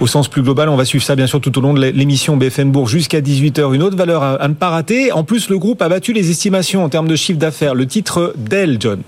au 0.00 0.08
sens 0.08 0.26
plus 0.26 0.42
global. 0.42 0.68
On 0.68 0.74
va 0.74 0.84
suivre 0.84 1.04
ça 1.04 1.14
bien 1.14 1.28
sûr 1.28 1.40
tout 1.40 1.56
au 1.56 1.60
long 1.60 1.74
de 1.74 1.80
l'émission 1.80 2.36
BFM 2.36 2.72
Bourg 2.72 2.88
jusqu'à 2.88 3.20
18h. 3.20 3.72
Une 3.72 3.84
autre 3.84 3.96
valeur 3.96 4.24
à 4.24 4.48
ne 4.48 4.54
pas 4.54 4.70
rater. 4.70 5.12
En 5.12 5.22
plus, 5.22 5.48
le 5.48 5.58
groupe 5.60 5.80
a 5.80 5.88
battu 5.88 6.12
les 6.12 6.28
estimations 6.28 6.82
en 6.82 6.88
termes 6.88 7.06
de 7.06 7.14
chiffre 7.14 7.38
d'affaires. 7.38 7.76
Le 7.76 7.86
titre 7.86 8.34
Dell, 8.36 8.78
John. 8.80 8.98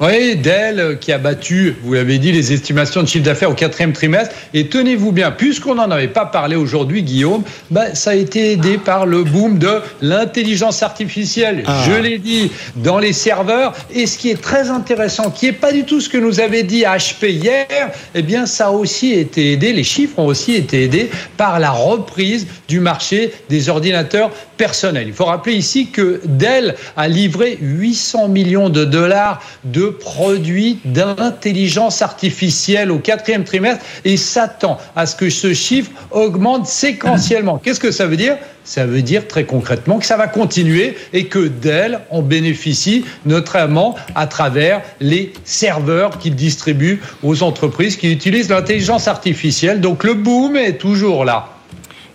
Oui, 0.00 0.34
Dell 0.36 0.80
euh, 0.80 0.94
qui 0.94 1.12
a 1.12 1.18
battu, 1.18 1.76
vous 1.82 1.92
l'avez 1.92 2.16
dit, 2.16 2.32
les 2.32 2.54
estimations 2.54 3.02
de 3.02 3.06
chiffre 3.06 3.24
d'affaires 3.24 3.50
au 3.50 3.54
quatrième 3.54 3.92
trimestre. 3.92 4.34
Et 4.54 4.68
tenez-vous 4.68 5.12
bien, 5.12 5.30
puisqu'on 5.30 5.74
n'en 5.74 5.90
avait 5.90 6.08
pas 6.08 6.24
parlé 6.24 6.56
aujourd'hui, 6.56 7.02
Guillaume, 7.02 7.42
ben, 7.70 7.94
ça 7.94 8.12
a 8.12 8.14
été 8.14 8.52
aidé 8.52 8.78
par 8.78 9.04
le 9.04 9.24
boom 9.24 9.58
de 9.58 9.82
l'intelligence 10.00 10.82
artificielle. 10.82 11.64
Ah. 11.66 11.84
Je 11.86 11.92
l'ai 12.00 12.16
dit, 12.16 12.50
dans 12.76 12.98
les 12.98 13.12
serveurs. 13.12 13.74
Et 13.92 14.06
ce 14.06 14.16
qui 14.16 14.30
est 14.30 14.40
très 14.40 14.70
intéressant, 14.70 15.30
qui 15.30 15.44
n'est 15.44 15.52
pas 15.52 15.70
du 15.70 15.84
tout 15.84 16.00
ce 16.00 16.08
que 16.08 16.16
nous 16.16 16.40
avait 16.40 16.62
dit 16.62 16.84
HP 16.84 17.32
hier, 17.32 17.90
eh 18.14 18.22
bien, 18.22 18.46
ça 18.46 18.68
a 18.68 18.70
aussi 18.70 19.12
été 19.12 19.52
aidé, 19.52 19.74
les 19.74 19.84
chiffres 19.84 20.18
ont 20.18 20.26
aussi 20.26 20.54
été 20.54 20.84
aidés 20.84 21.10
par 21.36 21.60
la 21.60 21.72
reprise 21.72 22.46
du 22.68 22.80
marché 22.80 23.34
des 23.50 23.68
ordinateurs 23.68 24.30
personnels. 24.56 25.08
Il 25.08 25.14
faut 25.14 25.26
rappeler 25.26 25.56
ici 25.56 25.88
que 25.88 26.22
Dell 26.24 26.74
a 26.96 27.06
livré 27.06 27.58
800 27.60 28.28
millions 28.28 28.70
de 28.70 28.86
dollars 28.86 29.42
de 29.64 29.89
produits 29.90 30.78
d'intelligence 30.84 32.02
artificielle 32.02 32.90
au 32.90 32.98
quatrième 32.98 33.44
trimestre 33.44 33.84
et 34.04 34.16
s'attend 34.16 34.78
à 34.96 35.06
ce 35.06 35.16
que 35.16 35.30
ce 35.30 35.54
chiffre 35.54 35.90
augmente 36.10 36.66
séquentiellement. 36.66 37.58
Qu'est-ce 37.62 37.80
que 37.80 37.90
ça 37.90 38.06
veut 38.06 38.16
dire? 38.16 38.36
Ça 38.64 38.86
veut 38.86 39.02
dire 39.02 39.26
très 39.26 39.44
concrètement 39.44 39.98
que 39.98 40.06
ça 40.06 40.16
va 40.16 40.28
continuer 40.28 40.96
et 41.12 41.26
que 41.26 41.48
Dell 41.48 42.00
en 42.10 42.22
bénéficie 42.22 43.04
notamment 43.26 43.96
à 44.14 44.26
travers 44.26 44.82
les 45.00 45.32
serveurs 45.44 46.18
qu'il 46.18 46.34
distribue 46.34 47.00
aux 47.22 47.42
entreprises 47.42 47.96
qui 47.96 48.12
utilisent 48.12 48.50
l'intelligence 48.50 49.08
artificielle. 49.08 49.80
Donc 49.80 50.04
le 50.04 50.14
boom 50.14 50.56
est 50.56 50.78
toujours 50.78 51.24
là. 51.24 51.48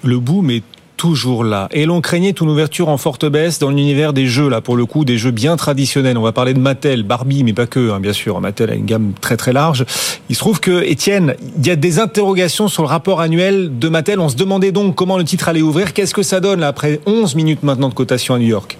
Le 0.04 0.20
boom 0.20 0.52
est 0.52 0.64
toujours 0.98 1.44
là. 1.44 1.68
Et 1.72 1.86
l'on 1.86 2.02
craignait 2.02 2.32
une 2.32 2.50
ouverture 2.50 2.90
en 2.90 2.98
forte 2.98 3.26
baisse 3.26 3.60
dans 3.60 3.70
l'univers 3.70 4.14
des 4.14 4.28
jeux, 4.28 4.50
là, 4.50 4.62
pour 4.62 4.76
le 4.76 4.86
coup, 4.86 5.06
des 5.06 5.18
jeux 5.18 5.32
bien 5.32 5.56
traditionnels. 5.58 6.18
On 6.18 6.22
va 6.22 6.32
parler 6.32 6.54
de 6.54 6.60
Mattel, 6.60 7.04
Barbie, 7.04 7.44
mais 7.44 7.54
pas 7.54 7.68
que, 7.68 7.92
hein, 7.92 8.00
bien 8.00 8.14
sûr. 8.14 8.40
Mattel 8.42 8.70
a 8.70 8.76
une 8.76 8.86
gamme 8.86 9.14
très 9.20 9.38
très 9.38 9.54
large. 9.54 9.86
Il 10.30 10.36
se 10.36 10.40
trouve 10.40 10.60
que, 10.60 10.84
Étienne, 10.84 11.36
il 11.58 11.66
y 11.66 11.72
a 11.72 11.76
des 11.76 12.00
interrogations 12.00 12.68
sur 12.68 12.84
le 12.84 12.90
rapport 12.90 13.22
annuel 13.22 13.78
de 13.78 13.90
Mattel. 13.90 14.20
On 14.20 14.30
se 14.30 14.36
demandait 14.36 14.72
donc 14.72 14.96
comment 14.96 15.18
le 15.18 15.24
titre 15.24 15.50
allait 15.50 15.62
ouvrir. 15.62 15.94
Qu'est-ce 15.94 16.14
que 16.14 16.24
ça 16.24 16.40
donne, 16.40 16.60
là, 16.60 16.68
après 16.68 17.00
11 17.06 17.36
minutes 17.36 17.64
maintenant 17.64 17.90
de 17.90 17.94
cotation 17.94 18.34
à 18.34 18.40
New 18.40 18.48
York? 18.48 18.78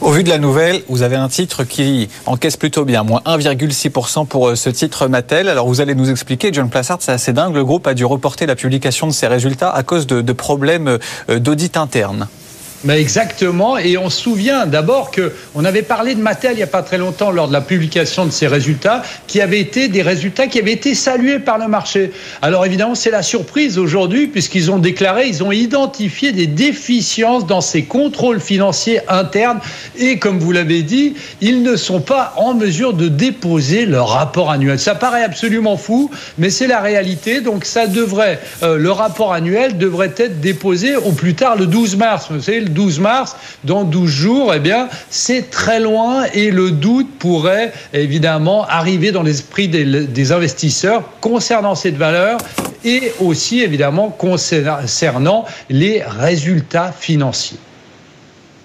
Au 0.00 0.10
vu 0.10 0.22
de 0.22 0.28
la 0.28 0.38
nouvelle, 0.38 0.82
vous 0.88 1.02
avez 1.02 1.16
un 1.16 1.28
titre 1.28 1.64
qui 1.64 2.08
encaisse 2.26 2.56
plutôt 2.56 2.84
bien, 2.84 3.02
moins 3.02 3.20
1,6% 3.26 4.26
pour 4.26 4.48
euh, 4.48 4.54
ce 4.54 4.70
titre 4.70 5.08
Mattel. 5.08 5.48
Alors 5.48 5.66
vous 5.66 5.80
allez 5.80 5.94
nous 5.94 6.10
expliquer, 6.10 6.50
John 6.52 6.70
Plassard, 6.70 6.98
c'est 7.00 7.12
assez 7.12 7.32
dingue, 7.32 7.54
le 7.54 7.64
groupe 7.64 7.86
a 7.86 7.94
dû 7.94 8.04
reporter 8.04 8.46
la 8.46 8.54
publication 8.54 9.06
de 9.06 9.12
ses 9.12 9.26
résultats 9.26 9.70
à 9.70 9.82
cause 9.82 10.06
de, 10.06 10.32
problèmes 10.32 10.98
euh, 11.28 11.38
d'audit 11.38 11.76
interne. 11.76 12.28
Mais 12.84 13.00
exactement, 13.00 13.76
et 13.76 13.98
on 13.98 14.08
se 14.08 14.20
souvient 14.20 14.64
d'abord 14.64 15.10
que 15.10 15.32
on 15.56 15.64
avait 15.64 15.82
parlé 15.82 16.14
de 16.14 16.20
Mattel 16.20 16.52
il 16.52 16.58
n'y 16.58 16.62
a 16.62 16.68
pas 16.68 16.82
très 16.82 16.96
longtemps 16.96 17.32
lors 17.32 17.48
de 17.48 17.52
la 17.52 17.60
publication 17.60 18.24
de 18.24 18.30
ces 18.30 18.46
résultats, 18.46 19.02
qui 19.26 19.40
avaient 19.40 19.58
été 19.58 19.88
des 19.88 20.02
résultats 20.02 20.46
qui 20.46 20.60
avaient 20.60 20.72
été 20.72 20.94
salués 20.94 21.40
par 21.40 21.58
le 21.58 21.66
marché. 21.66 22.12
Alors 22.40 22.64
évidemment, 22.64 22.94
c'est 22.94 23.10
la 23.10 23.22
surprise 23.22 23.78
aujourd'hui 23.78 24.28
puisqu'ils 24.28 24.70
ont 24.70 24.78
déclaré, 24.78 25.26
ils 25.26 25.42
ont 25.42 25.50
identifié 25.50 26.30
des 26.30 26.46
déficiences 26.46 27.46
dans 27.46 27.60
ces 27.60 27.82
contrôles 27.82 28.40
financiers 28.40 29.00
internes 29.08 29.58
et 29.98 30.20
comme 30.20 30.38
vous 30.38 30.52
l'avez 30.52 30.82
dit, 30.82 31.14
ils 31.40 31.64
ne 31.64 31.74
sont 31.74 32.00
pas 32.00 32.32
en 32.36 32.54
mesure 32.54 32.92
de 32.92 33.08
déposer 33.08 33.86
leur 33.86 34.10
rapport 34.10 34.52
annuel. 34.52 34.78
Ça 34.78 34.94
paraît 34.94 35.24
absolument 35.24 35.76
fou, 35.76 36.12
mais 36.38 36.50
c'est 36.50 36.68
la 36.68 36.80
réalité. 36.80 37.40
Donc 37.40 37.64
ça 37.64 37.88
devrait, 37.88 38.38
euh, 38.62 38.76
le 38.76 38.92
rapport 38.92 39.32
annuel 39.32 39.78
devrait 39.78 40.14
être 40.16 40.40
déposé 40.40 40.94
au 40.94 41.10
plus 41.10 41.34
tard 41.34 41.56
le 41.56 41.66
12 41.66 41.96
mars. 41.96 42.28
Vous 42.30 42.40
savez, 42.40 42.67
le 42.68 42.74
12 42.74 43.00
mars, 43.00 43.36
dans 43.64 43.84
12 43.84 44.10
jours, 44.10 44.54
eh 44.54 44.60
bien, 44.60 44.88
c'est 45.10 45.50
très 45.50 45.80
loin 45.80 46.24
et 46.34 46.50
le 46.50 46.70
doute 46.70 47.08
pourrait 47.18 47.72
évidemment 47.92 48.66
arriver 48.66 49.10
dans 49.10 49.22
l'esprit 49.22 49.68
des 49.68 50.32
investisseurs 50.32 51.02
concernant 51.20 51.74
cette 51.74 51.96
valeur 51.96 52.38
et 52.84 53.12
aussi 53.20 53.60
évidemment 53.60 54.10
concernant 54.10 55.44
les 55.68 56.02
résultats 56.02 56.92
financiers. 56.92 57.58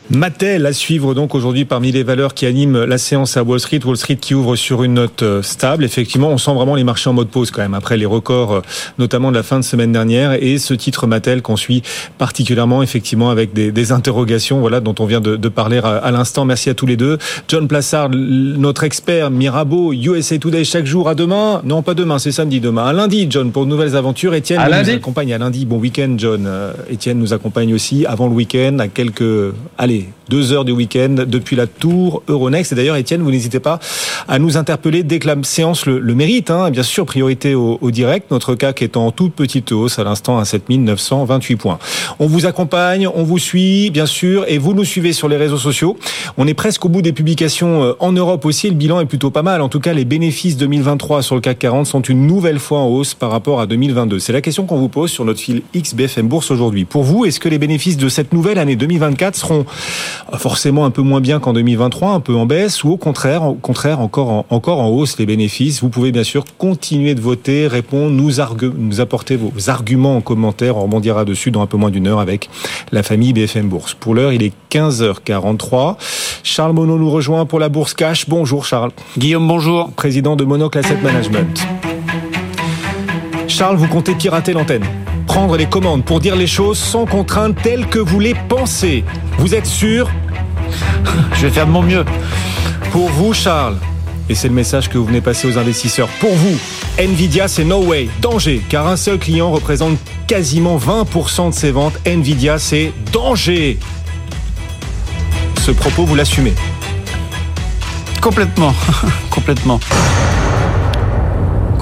Mattel 0.10 0.66
à 0.66 0.74
suivre 0.74 1.14
donc 1.14 1.34
aujourd'hui 1.34 1.64
parmi 1.64 1.94
les 1.94 2.04
valeurs 2.04 2.34
qui 2.34 2.46
animent 2.46 2.84
la 2.84 2.98
séance 2.98 3.38
à 3.38 3.44
Wall 3.44 3.62
Street. 3.62 3.80
Wall 3.86 3.96
Street 3.96 4.18
qui 4.18 4.36
ouvre 4.36 4.58
sur 4.58 4.84
une 4.84 4.96
note 4.96 5.24
euh, 5.24 5.42
stable. 5.42 5.86
Effectivement, 5.86 6.28
on 6.28 6.38
sent 6.38 6.54
vraiment 6.54 6.76
les 6.76 6.84
marchés 6.84 7.10
en 7.10 7.14
mode 7.14 7.30
pause 7.30 7.52
quand 7.52 7.62
même 7.62 7.74
après 7.74 7.96
les 7.96 8.06
records, 8.06 8.52
euh, 8.52 8.62
notamment 9.00 9.32
de 9.32 9.38
la 9.38 9.44
fin 9.44 9.60
de 9.60 9.64
semaine 9.64 9.94
dernière. 9.94 10.34
Et 10.44 10.58
ce 10.58 10.74
titre 10.74 11.08
Mattel 11.08 11.42
qu'on 11.42 11.56
suit 11.56 11.84
particulièrement 12.18 12.84
effectivement 12.84 13.30
avec 13.30 13.54
des, 13.54 13.72
des, 13.72 13.92
interrogations, 13.94 14.60
voilà, 14.60 14.82
dont 14.82 14.94
on 15.00 15.06
vient 15.06 15.22
de, 15.22 15.38
de 15.38 15.50
parler 15.50 15.78
à, 15.78 15.96
à 15.96 16.12
l'instant. 16.12 16.44
Merci 16.44 16.70
à 16.70 16.74
tous 16.74 16.86
les 16.86 16.98
deux. 16.98 17.18
John 17.48 17.70
Plassard, 17.70 18.10
notre 18.10 18.84
expert 18.84 19.32
Mirabeau, 19.32 19.94
USA 19.94 20.38
Today 20.38 20.66
chaque 20.66 20.86
jour. 20.86 21.08
À 21.08 21.16
demain, 21.16 21.62
non 21.64 21.82
pas 21.82 21.94
demain, 21.94 22.20
c'est 22.20 22.34
samedi 22.34 22.60
demain. 22.60 22.86
À 22.88 22.94
lundi, 22.94 23.28
John 23.30 23.54
pour 23.54 23.64
de 23.66 23.70
nouvelles 23.70 23.96
aventures. 23.96 24.34
Etienne 24.34 24.60
à 24.60 24.66
nous 24.66 24.72
lundi. 24.72 24.92
accompagne 24.92 25.34
à 25.34 25.38
lundi. 25.38 25.66
Bon 25.66 25.78
week-end, 25.78 26.16
John. 26.18 26.50
Etienne 26.92 27.20
nous 27.20 27.32
accompagne 27.32 27.74
aussi 27.74 28.06
avant 28.06 28.28
le 28.28 28.34
week-end 28.34 28.80
à 28.80 28.90
quelques, 28.90 29.54
allez 29.78 29.93
deux 30.30 30.52
heures 30.52 30.66
du 30.66 30.72
week-end 30.72 31.16
depuis 31.28 31.56
la 31.56 31.68
tour 31.68 32.24
Euronext. 32.28 32.72
Et 32.72 32.76
d'ailleurs, 32.76 32.96
Étienne, 32.96 33.22
vous 33.22 33.32
n'hésitez 33.32 33.60
pas 33.60 33.80
à 34.28 34.40
nous 34.40 34.58
interpeller 34.58 35.04
dès 35.04 35.20
que 35.20 35.28
la 35.28 35.36
séance 35.44 35.86
le, 35.86 36.02
mérite. 36.16 36.50
Hein. 36.50 36.72
Bien 36.72 36.84
sûr, 36.84 37.06
priorité 37.06 37.56
au, 37.56 37.78
au, 37.82 37.92
direct. 37.92 38.32
Notre 38.32 38.56
CAC 38.56 38.82
est 38.82 38.98
en 38.98 39.12
toute 39.12 39.34
petite 39.34 39.72
hausse 39.72 40.00
à 40.00 40.04
l'instant 40.04 40.38
à 40.40 40.46
7928 40.46 41.56
points. 41.56 41.80
On 42.20 42.28
vous 42.28 42.46
accompagne, 42.46 43.08
on 43.08 43.24
vous 43.24 43.40
suit, 43.40 43.90
bien 43.90 44.06
sûr, 44.06 44.46
et 44.48 44.58
vous 44.58 44.74
nous 44.74 44.86
suivez 44.86 45.14
sur 45.14 45.28
les 45.28 45.38
réseaux 45.38 45.58
sociaux. 45.58 45.98
On 46.38 46.48
est 46.48 46.54
presque 46.54 46.86
au 46.86 46.90
bout 46.90 47.02
des 47.02 47.14
publications 47.14 47.84
euh, 47.84 47.94
en 48.00 48.12
Europe 48.12 48.46
aussi. 48.46 48.70
Le 48.70 48.76
bilan 48.76 49.00
est 49.00 49.06
plutôt 49.06 49.32
pas 49.32 49.44
mal. 49.44 49.62
En 49.62 49.70
tout 49.70 49.80
cas, 49.80 49.94
les 49.94 50.06
bénéfices 50.06 50.58
2023 50.58 51.22
sur 51.22 51.36
le 51.36 51.42
CAC 51.42 51.60
40 51.60 51.86
sont 51.86 52.02
une 52.02 52.28
nouvelle 52.28 52.60
fois 52.60 52.80
en 52.80 52.88
hausse 52.88 53.14
par 53.14 53.32
rapport 53.32 53.60
à 53.60 53.66
2022. 53.68 54.20
C'est 54.20 54.34
la 54.34 54.42
question 54.42 54.66
qu'on 54.66 54.78
vous 54.78 54.90
pose 54.90 55.12
sur 55.12 55.26
notre 55.26 55.40
fil 55.40 55.62
XBFM 55.76 56.28
Bourse 56.28 56.52
aujourd'hui. 56.52 56.86
Pour 56.86 57.04
vous, 57.04 57.26
est-ce 57.26 57.40
que 57.40 57.50
les 57.50 57.58
bénéfices 57.58 57.98
de 57.98 58.10
cette 58.10 58.34
nouvelle 58.34 58.60
année 58.60 58.76
2024 58.76 59.36
seront 59.36 59.66
forcément 60.38 60.86
un 60.86 60.92
peu 60.92 61.02
moins 61.02 61.22
bien 61.22 61.40
qu'en 61.40 61.54
2023, 61.54 62.12
un 62.12 62.20
peu 62.20 62.36
en 62.36 62.46
baisse, 62.46 62.84
ou 62.84 62.92
au 62.92 62.98
contraire, 62.98 63.44
au 63.44 63.54
contraire 63.54 64.00
encore 64.00 64.30
en, 64.30 64.46
encore 64.50 64.80
en 64.80 64.90
hausse 64.90 65.18
les 65.18 65.26
bénéfices. 65.26 65.82
Vous 65.82 65.90
pouvez 65.90 66.12
bien 66.12 66.24
sûr 66.24 66.44
continuer 66.58 67.16
de 67.16 67.22
voter, 67.22 67.68
répondre, 67.68 68.12
nous, 68.12 68.32
nous 68.78 69.02
apporter 69.02 69.36
vos 69.36 69.52
arguments 69.70 70.18
en 70.18 70.22
commentaire. 70.22 70.78
On 70.78 70.84
rebondira 70.84 71.26
dessus 71.26 71.52
dans 71.52 71.62
un 71.62 71.68
peu 71.68 71.78
moins 71.78 71.92
d'une 71.92 72.08
heure 72.08 72.20
avec 72.20 72.50
la 72.92 73.04
famille 73.04 73.34
BFM 73.34 73.68
Bourse. 73.68 73.94
Pour 73.94 74.16
l'heure, 74.16 74.34
il 74.34 74.44
est 74.44 74.54
15h43. 74.72 75.96
Charles 76.44 76.74
Monod 76.74 77.00
nous 77.00 77.12
rejoint 77.12 77.46
pour 77.46 77.60
la 77.60 77.70
Bourse 77.70 77.94
Cash. 77.94 78.28
Bonjour 78.28 78.66
Charles. 78.66 78.92
Guillaume, 79.18 79.48
bonjour. 79.48 79.92
Président 79.92 80.36
de 80.36 80.44
Monocle 80.44 80.80
Asset 80.80 80.98
Management. 81.04 81.66
Charles, 83.48 83.78
vous 83.78 83.88
comptez 83.88 84.16
pirater 84.16 84.54
l'antenne 84.54 84.84
prendre 85.34 85.58
les 85.58 85.66
commandes 85.66 86.06
pour 86.06 86.20
dire 86.20 86.36
les 86.36 86.46
choses 86.46 86.78
sans 86.78 87.08
contrainte 87.08 87.56
telles 87.64 87.88
que 87.88 87.98
vous 87.98 88.20
les 88.20 88.36
pensez. 88.36 89.04
Vous 89.40 89.56
êtes 89.56 89.66
sûr? 89.66 90.08
Je 91.34 91.48
vais 91.48 91.50
faire 91.50 91.66
de 91.66 91.72
mon 91.72 91.82
mieux. 91.82 92.06
Pour 92.92 93.10
vous, 93.10 93.34
Charles, 93.34 93.78
et 94.30 94.36
c'est 94.36 94.48
le 94.48 94.54
message 94.54 94.90
que 94.90 94.98
vous 95.00 95.06
venez 95.06 95.22
passer 95.22 95.48
aux 95.48 95.58
investisseurs, 95.58 96.08
pour 96.20 96.36
vous, 96.36 96.56
Nvidia, 97.00 97.48
c'est 97.48 97.64
no 97.64 97.84
way, 97.84 98.10
danger, 98.22 98.62
car 98.70 98.88
un 98.88 98.96
seul 98.96 99.18
client 99.18 99.50
représente 99.50 99.98
quasiment 100.28 100.78
20% 100.78 101.50
de 101.50 101.56
ses 101.56 101.72
ventes. 101.72 101.96
Nvidia, 102.06 102.60
c'est 102.60 102.92
danger. 103.12 103.80
Ce 105.66 105.72
propos, 105.72 106.06
vous 106.06 106.14
l'assumez? 106.14 106.54
Complètement, 108.22 108.76
complètement. 109.32 109.80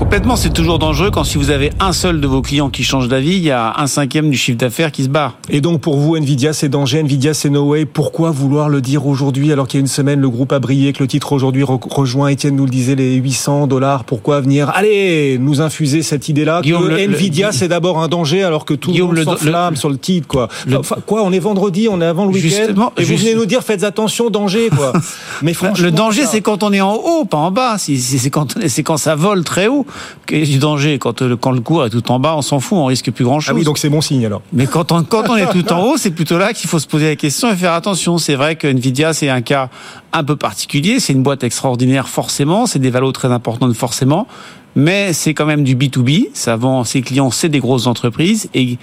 Complètement, 0.01 0.35
c'est 0.35 0.51
toujours 0.51 0.79
dangereux 0.79 1.11
quand 1.11 1.23
si 1.23 1.37
vous 1.37 1.51
avez 1.51 1.71
un 1.79 1.93
seul 1.93 2.19
de 2.19 2.27
vos 2.27 2.41
clients 2.41 2.71
qui 2.71 2.83
change 2.83 3.07
d'avis, 3.07 3.35
il 3.35 3.43
y 3.43 3.51
a 3.51 3.75
un 3.77 3.85
cinquième 3.85 4.31
du 4.31 4.37
chiffre 4.37 4.57
d'affaires 4.57 4.91
qui 4.91 5.03
se 5.03 5.09
barre. 5.09 5.35
Et 5.47 5.61
donc 5.61 5.79
pour 5.79 5.95
vous, 5.95 6.17
Nvidia, 6.17 6.53
c'est 6.53 6.69
danger, 6.69 7.01
Nvidia, 7.01 7.35
c'est 7.35 7.51
no 7.51 7.61
way. 7.65 7.85
Pourquoi 7.85 8.31
vouloir 8.31 8.67
le 8.67 8.81
dire 8.81 9.05
aujourd'hui 9.05 9.53
alors 9.53 9.67
qu'il 9.67 9.79
y 9.79 9.79
a 9.79 9.83
une 9.83 9.87
semaine, 9.87 10.19
le 10.19 10.29
groupe 10.29 10.53
a 10.53 10.59
brillé, 10.59 10.91
que 10.91 11.03
le 11.03 11.07
titre 11.07 11.31
aujourd'hui 11.33 11.63
re 11.63 11.79
rejoint, 11.87 12.29
Étienne 12.29 12.55
nous 12.55 12.65
le 12.65 12.71
disait, 12.71 12.95
les 12.95 13.13
800 13.13 13.67
dollars? 13.67 14.03
Pourquoi 14.03 14.41
venir, 14.41 14.71
allez, 14.73 15.37
nous 15.39 15.61
infuser 15.61 16.01
cette 16.01 16.27
idée-là 16.27 16.61
que 16.63 16.69
le, 16.69 16.97
Nvidia, 16.97 17.51
c'est 17.51 17.67
d'abord 17.67 18.01
un 18.01 18.07
danger 18.07 18.43
alors 18.43 18.65
que 18.65 18.73
tout 18.73 18.91
Guillaume, 18.91 19.13
le 19.13 19.23
monde 19.23 19.37
s'enflamme 19.37 19.75
sur 19.75 19.91
le 19.91 19.99
titre, 19.99 20.27
quoi. 20.27 20.49
Le, 20.65 20.79
enfin, 20.79 20.95
quoi, 21.05 21.21
on 21.23 21.31
est 21.31 21.39
vendredi, 21.39 21.87
on 21.89 22.01
est 22.01 22.05
avant 22.05 22.25
le 22.25 22.31
week-end? 22.31 22.91
Et 22.97 23.03
vous 23.03 23.17
venez 23.17 23.35
nous 23.35 23.45
dire, 23.45 23.61
faites 23.61 23.83
attention, 23.83 24.31
danger, 24.31 24.69
quoi. 24.75 24.93
Mais 25.43 25.53
franchement. 25.53 25.85
Le 25.85 25.91
danger, 25.91 26.23
c'est 26.25 26.41
quand 26.41 26.63
on 26.63 26.73
est 26.73 26.81
en 26.81 26.95
haut, 26.95 27.23
pas 27.23 27.37
en 27.37 27.51
bas. 27.51 27.77
C'est 27.77 28.29
quand, 28.31 28.57
quand 28.83 28.97
ça 28.97 29.13
vole 29.13 29.43
très 29.43 29.67
haut 29.67 29.85
du 30.27 30.57
danger. 30.57 30.97
Quand 30.99 31.21
le, 31.21 31.35
quand 31.35 31.51
le 31.51 31.61
cours 31.61 31.85
est 31.85 31.89
tout 31.89 32.11
en 32.11 32.19
bas, 32.19 32.35
on 32.35 32.41
s'en 32.41 32.59
fout, 32.59 32.77
on 32.77 32.85
risque 32.85 33.11
plus 33.11 33.25
grand-chose. 33.25 33.53
Ah 33.55 33.57
oui, 33.57 33.63
donc 33.63 33.77
c'est 33.77 33.89
bon 33.89 34.01
signe 34.01 34.25
alors. 34.25 34.41
Mais 34.53 34.67
quand 34.67 34.91
on, 34.91 35.03
quand 35.03 35.29
on 35.29 35.35
est 35.35 35.51
tout 35.51 35.71
en 35.71 35.83
haut, 35.85 35.97
c'est 35.97 36.11
plutôt 36.11 36.37
là 36.37 36.53
qu'il 36.53 36.69
faut 36.69 36.79
se 36.79 36.87
poser 36.87 37.09
la 37.09 37.15
question 37.15 37.51
et 37.51 37.55
faire 37.55 37.73
attention. 37.73 38.17
C'est 38.17 38.35
vrai 38.35 38.55
que 38.55 38.67
Nvidia, 38.67 39.13
c'est 39.13 39.29
un 39.29 39.41
cas 39.41 39.69
un 40.13 40.23
peu 40.23 40.35
particulier. 40.35 40.99
C'est 40.99 41.13
une 41.13 41.23
boîte 41.23 41.43
extraordinaire, 41.43 42.07
forcément. 42.07 42.65
C'est 42.65 42.79
des 42.79 42.89
valeurs 42.89 43.13
très 43.13 43.31
importantes, 43.31 43.73
forcément. 43.73 44.27
Mais 44.75 45.13
c'est 45.13 45.33
quand 45.33 45.45
même 45.45 45.63
du 45.63 45.75
B2B. 45.75 46.29
Ça 46.33 46.55
vend, 46.55 46.83
ses 46.83 47.01
clients, 47.01 47.31
c'est 47.31 47.49
des 47.49 47.59
grosses 47.59 47.87
entreprises. 47.87 48.49
Et 48.53 48.77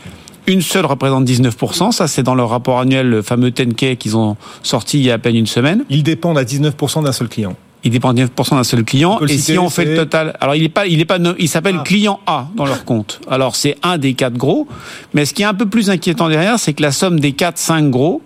une 0.46 0.62
seule 0.62 0.86
représente 0.86 1.24
19%. 1.24 1.92
Ça, 1.92 2.08
c'est 2.08 2.22
dans 2.22 2.34
leur 2.34 2.50
rapport 2.50 2.80
annuel, 2.80 3.08
le 3.08 3.22
fameux 3.22 3.50
10K 3.50 3.96
qu'ils 3.96 4.16
ont 4.16 4.36
sorti 4.62 4.98
il 4.98 5.04
y 5.04 5.10
a 5.10 5.14
à 5.14 5.18
peine 5.18 5.36
une 5.36 5.46
semaine. 5.46 5.84
Ils 5.88 6.02
dépendent 6.02 6.38
à 6.38 6.44
19% 6.44 7.04
d'un 7.04 7.12
seul 7.12 7.28
client 7.28 7.54
il 7.84 7.90
dépend 7.90 8.12
9% 8.12 8.50
d'un 8.50 8.64
seul 8.64 8.84
client. 8.84 9.20
Et 9.26 9.38
si 9.38 9.58
on 9.58 9.70
fait 9.70 9.84
le 9.84 9.96
total, 9.96 10.36
alors 10.40 10.54
il 10.54 10.64
est 10.64 10.68
pas, 10.68 10.86
il 10.86 11.00
est 11.00 11.04
pas, 11.04 11.18
il 11.38 11.48
s'appelle 11.48 11.76
ah. 11.78 11.84
client 11.84 12.20
A 12.26 12.48
dans 12.56 12.66
leur 12.66 12.84
compte. 12.84 13.20
Alors 13.30 13.56
c'est 13.56 13.76
un 13.82 13.98
des 13.98 14.14
quatre 14.14 14.36
gros. 14.36 14.66
Mais 15.14 15.24
ce 15.24 15.34
qui 15.34 15.42
est 15.42 15.46
un 15.46 15.54
peu 15.54 15.66
plus 15.66 15.90
inquiétant 15.90 16.28
derrière, 16.28 16.58
c'est 16.58 16.72
que 16.72 16.82
la 16.82 16.92
somme 16.92 17.20
des 17.20 17.32
quatre, 17.32 17.58
cinq 17.58 17.90
gros, 17.90 18.22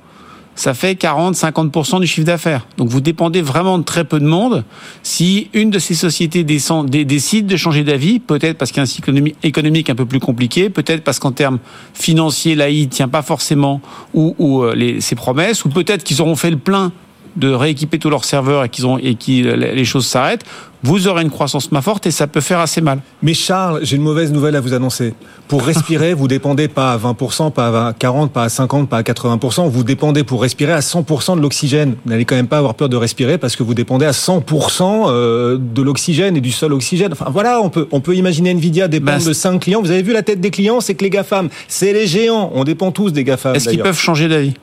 ça 0.55 0.75
fait 0.75 1.01
40-50% 1.01 2.01
du 2.01 2.07
chiffre 2.07 2.27
d'affaires. 2.27 2.67
Donc 2.77 2.89
vous 2.89 3.01
dépendez 3.01 3.41
vraiment 3.41 3.79
de 3.79 3.85
très 3.85 4.05
peu 4.05 4.21
de 4.21 4.27
monde. 4.27 4.65
Si 5.03 5.49
une 5.55 5.71
de 5.71 5.79
ces 5.79 5.95
sociétés 5.95 6.45
décide 6.45 7.47
de 7.47 7.57
changer 7.57 7.85
d'avis, 7.85 8.21
peut-être 8.21 8.59
parce 8.59 8.71
qu'il 8.71 8.79
y 8.79 8.81
a 8.81 8.85
un 8.85 8.87
cycle 8.87 9.33
économique 9.43 9.89
un 9.89 9.95
peu 9.95 10.05
plus 10.05 10.21
compliqué, 10.21 10.69
peut-être 10.69 11.05
parce 11.05 11.19
qu'en 11.19 11.33
termes 11.33 11.59
financiers, 11.95 12.55
l'AI 12.55 12.87
tient 12.87 13.09
pas 13.09 13.23
forcément 13.23 13.81
ou, 14.13 14.35
ou 14.39 14.65
les, 14.75 15.01
ses 15.01 15.15
promesses, 15.15 15.65
ou 15.65 15.71
peut-être 15.71 16.05
qu'ils 16.05 16.21
auront 16.21 16.37
fait 16.37 16.51
le 16.51 16.59
plein 16.59 16.93
de 17.37 17.53
rééquiper 17.53 17.99
tous 17.99 18.11
leurs 18.11 18.25
serveurs 18.25 18.65
et 18.65 18.69
qu'ils 18.69 18.87
ont 18.87 18.99
et 18.99 19.15
qui 19.15 19.43
les 19.43 19.85
choses 19.85 20.07
s'arrêtent, 20.07 20.45
vous 20.85 21.07
aurez 21.07 21.23
une 21.23 21.31
croissance 21.31 21.71
moins 21.71 21.81
forte 21.81 22.07
et 22.07 22.11
ça 22.11 22.27
peut 22.27 22.41
faire 22.41 22.59
assez 22.59 22.81
mal. 22.81 22.99
Mais 23.23 23.35
Charles, 23.35 23.81
j'ai 23.83 23.97
une 23.97 24.03
mauvaise 24.03 24.33
nouvelle 24.33 24.57
à 24.57 24.61
vous 24.61 24.75
annoncer. 24.75 25.15
Pour 25.47 25.63
respirer, 25.63 26.13
vous 26.13 26.27
dépendez 26.27 26.67
pas 26.67 26.93
à 26.93 26.99
20%, 26.99 27.53
pas 27.53 27.89
à 27.89 27.93
40, 27.93 28.33
pas 28.33 28.43
à 28.45 28.49
50, 28.49 28.89
pas 28.89 28.99
à 28.99 29.03
80%. 29.03 29.69
Vous 29.69 29.85
dépendez 29.85 30.25
pour 30.25 30.43
respirer 30.43 30.73
à 30.73 30.81
100% 30.81 31.37
de 31.37 31.41
l'oxygène. 31.41 31.95
Vous 32.05 32.11
n'allez 32.11 32.25
quand 32.25 32.35
même 32.35 32.49
pas 32.49 32.59
avoir 32.59 32.75
peur 32.75 32.89
de 32.89 32.97
respirer 32.97 33.39
parce 33.39 33.55
que 33.55 33.63
vous 33.63 33.75
dépendez 33.75 34.07
à 34.07 34.11
100% 34.11 35.57
de 35.57 35.83
l'oxygène 35.83 36.37
et 36.37 36.41
du 36.41 36.51
seul 36.51 36.73
oxygène. 36.73 37.13
Enfin 37.13 37.31
voilà, 37.31 37.61
on 37.61 37.71
peut 37.71 37.87
on 37.93 38.01
peut 38.01 38.17
imaginer 38.17 38.51
Nvidia 38.51 38.89
dépendre 38.89 39.25
de 39.25 39.33
5 39.33 39.61
clients. 39.61 39.83
Vous 39.83 39.91
avez 39.93 40.03
vu 40.03 40.13
la 40.13 40.23
tête 40.23 40.41
des 40.41 40.51
clients, 40.51 40.81
c'est 40.81 40.95
que 40.95 41.05
les 41.05 41.11
GAFAM, 41.11 41.49
c'est 41.69 41.93
les 41.93 42.09
géants. 42.09 42.51
On 42.55 42.65
dépend 42.65 42.91
tous 42.91 43.13
des 43.13 43.23
GAFAM. 43.23 43.55
Est-ce 43.55 43.69
qu'ils 43.69 43.83
peuvent 43.83 43.99
changer 43.99 44.29
d'avis? 44.29 44.55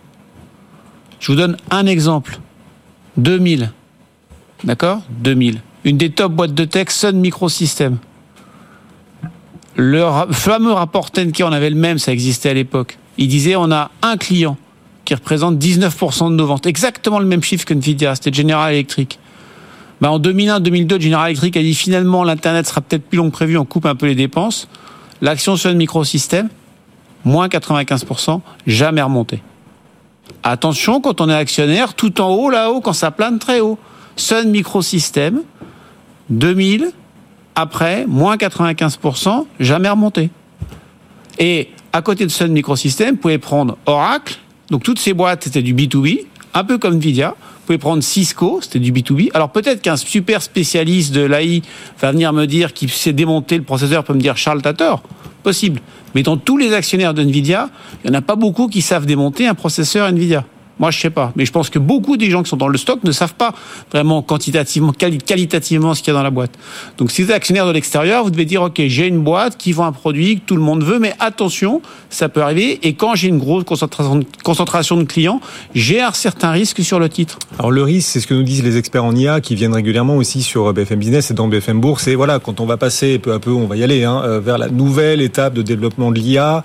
Je 1.21 1.31
vous 1.31 1.37
donne 1.37 1.55
un 1.71 1.85
exemple. 1.85 2.39
2000. 3.17 3.71
D'accord? 4.63 5.01
2000. 5.09 5.61
Une 5.85 5.97
des 5.97 6.09
top 6.09 6.33
boîtes 6.33 6.53
de 6.53 6.65
tech, 6.65 6.89
Sun 6.89 7.19
Microsystems. 7.19 7.97
Le 9.75 10.03
fameux 10.31 10.73
rapport 10.73 11.09
Tenke, 11.09 11.41
on 11.41 11.51
avait 11.53 11.69
le 11.69 11.75
même, 11.77 11.99
ça 11.99 12.11
existait 12.11 12.49
à 12.49 12.53
l'époque. 12.53 12.97
Il 13.17 13.29
disait 13.29 13.55
on 13.55 13.71
a 13.71 13.91
un 14.01 14.17
client 14.17 14.57
qui 15.05 15.15
représente 15.15 15.57
19% 15.57 16.31
de 16.31 16.35
nos 16.35 16.45
ventes. 16.45 16.65
Exactement 16.65 17.19
le 17.19 17.25
même 17.25 17.41
chiffre 17.41 17.65
que 17.65 17.73
Nvidia, 17.73 18.15
c'était 18.15 18.33
General 18.33 18.73
Electric. 18.73 19.19
Ben, 20.01 20.09
en 20.09 20.19
2001-2002, 20.19 21.01
General 21.01 21.29
Electric 21.29 21.57
a 21.57 21.61
dit 21.61 21.73
finalement 21.75 22.23
l'Internet 22.23 22.67
sera 22.67 22.81
peut-être 22.81 23.03
plus 23.03 23.17
long 23.17 23.29
que 23.29 23.35
prévu, 23.35 23.57
on 23.57 23.65
coupe 23.65 23.85
un 23.85 23.95
peu 23.95 24.05
les 24.05 24.15
dépenses. 24.15 24.67
L'action 25.21 25.55
Sun 25.55 25.75
Microsystems, 25.77 26.49
moins 27.25 27.47
95%, 27.47 28.41
jamais 28.67 29.01
remontée. 29.01 29.41
Attention 30.43 31.01
quand 31.01 31.21
on 31.21 31.29
est 31.29 31.35
actionnaire, 31.35 31.93
tout 31.93 32.21
en 32.21 32.29
haut, 32.29 32.49
là-haut, 32.49 32.81
quand 32.81 32.93
ça 32.93 33.11
plane 33.11 33.39
très 33.39 33.59
haut. 33.59 33.77
Sun 34.15 34.49
Microsystem, 34.49 35.41
2000, 36.29 36.91
après, 37.55 38.05
moins 38.07 38.35
95%, 38.35 39.45
jamais 39.59 39.89
remonté. 39.89 40.29
Et 41.39 41.69
à 41.93 42.01
côté 42.01 42.25
de 42.25 42.31
Sun 42.31 42.51
Microsystem, 42.51 43.15
vous 43.15 43.21
pouvez 43.21 43.37
prendre 43.37 43.77
Oracle, 43.85 44.37
donc 44.69 44.83
toutes 44.83 44.99
ces 44.99 45.13
boîtes, 45.13 45.45
c'était 45.45 45.61
du 45.61 45.73
B2B, 45.73 46.25
un 46.53 46.63
peu 46.63 46.77
comme 46.77 46.95
Nvidia. 46.95 47.35
Pouvez 47.69 47.77
prendre 47.77 48.01
Cisco, 48.01 48.61
c'était 48.63 48.79
du 48.79 48.91
B2B. 48.91 49.29
Alors 49.35 49.51
peut-être 49.51 49.83
qu'un 49.83 49.95
super 49.95 50.41
spécialiste 50.41 51.13
de 51.13 51.21
l'AI 51.21 51.61
va 52.01 52.11
venir 52.11 52.33
me 52.33 52.47
dire 52.47 52.73
qu'il 52.73 52.89
sait 52.89 53.13
démonter 53.13 53.57
le 53.57 53.63
processeur, 53.63 54.03
peut 54.03 54.15
me 54.15 54.19
dire 54.19 54.37
Charles 54.37 54.63
Tator. 54.63 55.03
Possible. 55.43 55.79
Mais 56.15 56.23
dans 56.23 56.35
tous 56.35 56.57
les 56.57 56.73
actionnaires 56.73 57.13
de 57.13 57.21
Nvidia, 57.21 57.69
il 58.03 58.09
n'y 58.09 58.17
en 58.17 58.17
a 58.17 58.23
pas 58.23 58.35
beaucoup 58.35 58.69
qui 58.69 58.81
savent 58.81 59.05
démonter 59.05 59.45
un 59.45 59.53
processeur 59.53 60.07
Nvidia. 60.07 60.45
Moi, 60.79 60.91
je 60.91 60.99
sais 60.99 61.09
pas. 61.09 61.31
Mais 61.35 61.45
je 61.45 61.51
pense 61.51 61.69
que 61.69 61.79
beaucoup 61.79 62.17
des 62.17 62.29
gens 62.29 62.43
qui 62.43 62.49
sont 62.49 62.57
dans 62.57 62.67
le 62.67 62.77
stock 62.77 63.03
ne 63.03 63.11
savent 63.11 63.35
pas 63.35 63.53
vraiment 63.91 64.21
quantitativement, 64.21 64.93
qualitativement 64.93 65.93
ce 65.93 66.01
qu'il 66.01 66.13
y 66.13 66.15
a 66.15 66.19
dans 66.19 66.23
la 66.23 66.31
boîte. 66.31 66.51
Donc, 66.97 67.11
si 67.11 67.21
vous 67.21 67.29
êtes 67.29 67.35
actionnaire 67.35 67.67
de 67.67 67.71
l'extérieur, 67.71 68.23
vous 68.23 68.31
devez 68.31 68.45
dire, 68.45 68.61
OK, 68.63 68.81
j'ai 68.87 69.07
une 69.07 69.19
boîte 69.19 69.57
qui 69.57 69.71
vend 69.71 69.85
un 69.85 69.91
produit 69.91 70.39
que 70.39 70.45
tout 70.45 70.55
le 70.55 70.61
monde 70.61 70.83
veut, 70.83 70.99
mais 70.99 71.13
attention, 71.19 71.81
ça 72.09 72.29
peut 72.29 72.41
arriver. 72.41 72.79
Et 72.83 72.93
quand 72.93 73.15
j'ai 73.15 73.27
une 73.27 73.39
grosse 73.39 73.63
concentration, 73.63 74.97
de 74.97 75.03
clients, 75.03 75.41
j'ai 75.75 76.01
un 76.01 76.13
certain 76.13 76.51
risque 76.51 76.81
sur 76.81 76.99
le 76.99 77.09
titre. 77.09 77.37
Alors, 77.57 77.71
le 77.71 77.83
risque, 77.83 78.09
c'est 78.09 78.19
ce 78.19 78.27
que 78.27 78.33
nous 78.33 78.43
disent 78.43 78.63
les 78.63 78.77
experts 78.77 79.03
en 79.03 79.15
IA 79.15 79.41
qui 79.41 79.55
viennent 79.55 79.73
régulièrement 79.73 80.15
aussi 80.15 80.41
sur 80.41 80.73
BFM 80.73 80.99
Business 80.99 81.31
et 81.31 81.33
dans 81.33 81.47
BFM 81.47 81.79
Bourse. 81.79 82.07
Et 82.07 82.15
voilà, 82.15 82.39
quand 82.39 82.59
on 82.59 82.65
va 82.65 82.77
passer 82.77 83.19
peu 83.19 83.33
à 83.33 83.39
peu, 83.39 83.51
on 83.51 83.67
va 83.67 83.75
y 83.75 83.83
aller, 83.83 84.03
hein, 84.03 84.21
euh, 84.23 84.39
vers 84.39 84.57
la 84.57 84.69
nouvelle 84.69 85.21
étape 85.21 85.53
de 85.53 85.61
développement 85.61 86.11
de 86.11 86.19
l'IA, 86.19 86.63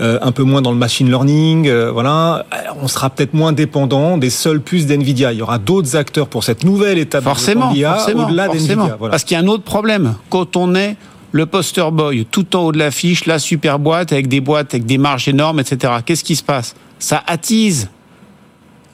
euh, 0.00 0.18
un 0.22 0.32
peu 0.32 0.42
moins 0.42 0.62
dans 0.62 0.72
le 0.72 0.76
machine 0.76 1.08
learning, 1.08 1.68
euh, 1.68 1.90
voilà, 1.90 2.46
on 2.80 2.88
sera 2.88 3.10
peut-être 3.10 3.34
moins 3.34 3.52
dépendant 3.54 4.18
des 4.18 4.30
seules 4.30 4.60
puces 4.60 4.86
d'NVIDIA. 4.86 5.32
Il 5.32 5.38
y 5.38 5.42
aura 5.42 5.58
d'autres 5.58 5.96
acteurs 5.96 6.28
pour 6.28 6.44
cette 6.44 6.64
nouvelle 6.64 6.98
étape 6.98 7.24
forcément, 7.24 7.72
de 7.72 7.82
forcément, 7.82 8.24
au-delà 8.24 8.48
d'NVIDIA. 8.48 8.98
Parce 9.10 9.24
qu'il 9.24 9.36
y 9.36 9.40
a 9.40 9.42
un 9.42 9.46
autre 9.46 9.64
problème. 9.64 10.14
Quand 10.30 10.56
on 10.56 10.74
est 10.74 10.96
le 11.32 11.46
poster 11.46 11.90
boy 11.90 12.26
tout 12.30 12.54
en 12.54 12.60
haut 12.60 12.72
de 12.72 12.78
l'affiche, 12.78 13.26
la 13.26 13.38
super 13.38 13.78
boîte 13.78 14.12
avec 14.12 14.28
des 14.28 14.40
boîtes 14.40 14.74
avec 14.74 14.86
des 14.86 14.98
marges 14.98 15.28
énormes, 15.28 15.60
etc. 15.60 15.94
Qu'est-ce 16.04 16.22
qui 16.22 16.36
se 16.36 16.44
passe? 16.44 16.74
Ça 16.98 17.22
attise 17.26 17.88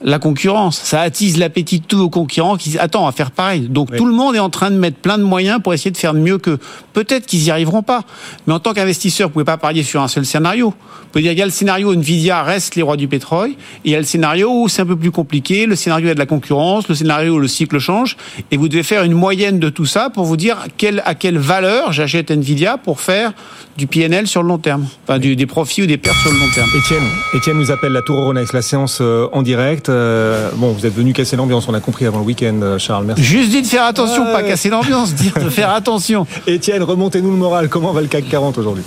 la 0.03 0.19
concurrence. 0.19 0.79
Ça 0.79 1.01
attise 1.01 1.37
l'appétit 1.37 1.79
de 1.79 1.85
tous 1.85 1.97
vos 1.97 2.09
concurrents 2.09 2.57
qui 2.57 2.69
disent 2.69 2.79
attends, 2.79 3.03
on 3.03 3.05
va 3.05 3.11
faire 3.11 3.31
pareil. 3.31 3.61
Donc 3.61 3.95
tout 3.95 4.05
le 4.05 4.13
monde 4.13 4.35
est 4.35 4.39
en 4.39 4.49
train 4.49 4.71
de 4.71 4.75
mettre 4.75 4.97
plein 4.97 5.17
de 5.17 5.23
moyens 5.23 5.59
pour 5.61 5.73
essayer 5.73 5.91
de 5.91 5.97
faire 5.97 6.13
mieux 6.13 6.37
que. 6.37 6.57
Peut-être 6.93 7.25
qu'ils 7.25 7.43
y 7.43 7.51
arriveront 7.51 7.83
pas. 7.83 8.03
Mais 8.47 8.53
en 8.53 8.59
tant 8.59 8.73
qu'investisseur, 8.73 9.27
vous 9.27 9.33
pouvez 9.33 9.45
pas 9.45 9.57
parier 9.57 9.83
sur 9.83 10.01
un 10.01 10.07
seul 10.07 10.25
scénario. 10.25 10.69
Vous 10.69 11.07
pouvez 11.11 11.23
dire 11.23 11.31
il 11.31 11.39
y 11.39 11.41
a 11.41 11.45
le 11.45 11.51
scénario 11.51 11.93
Nvidia 11.93 12.43
reste 12.43 12.75
les 12.75 12.81
rois 12.81 12.97
du 12.97 13.07
pétrole. 13.07 13.51
Et 13.51 13.55
il 13.85 13.91
y 13.91 13.95
a 13.95 13.99
le 13.99 14.05
scénario 14.05 14.49
où 14.51 14.69
c'est 14.69 14.81
un 14.81 14.85
peu 14.85 14.95
plus 14.95 15.11
compliqué. 15.11 15.65
Le 15.65 15.75
scénario 15.75 16.05
il 16.05 16.09
y 16.09 16.11
a 16.11 16.15
de 16.15 16.19
la 16.19 16.25
concurrence. 16.25 16.87
Le 16.87 16.95
scénario 16.95 17.35
où 17.35 17.39
le 17.39 17.47
cycle 17.47 17.79
change. 17.79 18.17
Et 18.51 18.57
vous 18.57 18.67
devez 18.67 18.83
faire 18.83 19.03
une 19.03 19.13
moyenne 19.13 19.59
de 19.59 19.69
tout 19.69 19.85
ça 19.85 20.09
pour 20.09 20.25
vous 20.25 20.37
dire 20.37 20.57
quelle, 20.77 21.01
à 21.05 21.15
quelle 21.15 21.37
valeur 21.37 21.91
j'achète 21.91 22.31
Nvidia 22.31 22.77
pour 22.77 22.99
faire 22.99 23.33
du 23.77 23.87
PNL 23.87 24.27
sur 24.27 24.41
le 24.41 24.49
long 24.49 24.57
terme. 24.57 24.87
Enfin, 25.03 25.19
du, 25.19 25.35
des 25.35 25.45
profits 25.45 25.83
ou 25.83 25.85
des 25.85 25.97
pertes 25.97 26.17
sur 26.17 26.31
le 26.31 26.39
long 26.39 26.49
terme. 26.53 26.69
Étienne, 26.75 27.03
Étienne 27.33 27.57
nous 27.57 27.71
appelle 27.71 27.93
la 27.93 28.01
Tour 28.01 28.19
Euronext, 28.19 28.53
la 28.53 28.61
séance 28.61 28.99
euh, 29.01 29.27
en 29.31 29.41
direct. 29.41 29.90
Euh, 29.91 30.49
bon, 30.55 30.71
vous 30.71 30.85
êtes 30.85 30.93
venu 30.93 31.13
casser 31.13 31.35
l'ambiance, 31.35 31.67
on 31.67 31.73
a 31.73 31.79
compris 31.79 32.05
avant 32.05 32.19
le 32.19 32.25
week-end, 32.25 32.59
euh, 32.63 32.77
Charles. 32.79 33.05
Merci. 33.05 33.23
Juste 33.23 33.51
dit 33.51 33.61
de 33.61 33.67
faire 33.67 33.83
attention, 33.83 34.23
pas 34.25 34.43
casser 34.43 34.69
l'ambiance, 34.69 35.13
dire 35.13 35.33
de 35.33 35.49
faire 35.49 35.69
attention. 35.73 36.25
Étienne, 36.47 36.83
remontez-nous 36.83 37.31
le 37.31 37.37
moral. 37.37 37.69
Comment 37.69 37.91
va 37.91 38.01
le 38.01 38.07
CAC 38.07 38.27
40 38.29 38.57
aujourd'hui? 38.57 38.83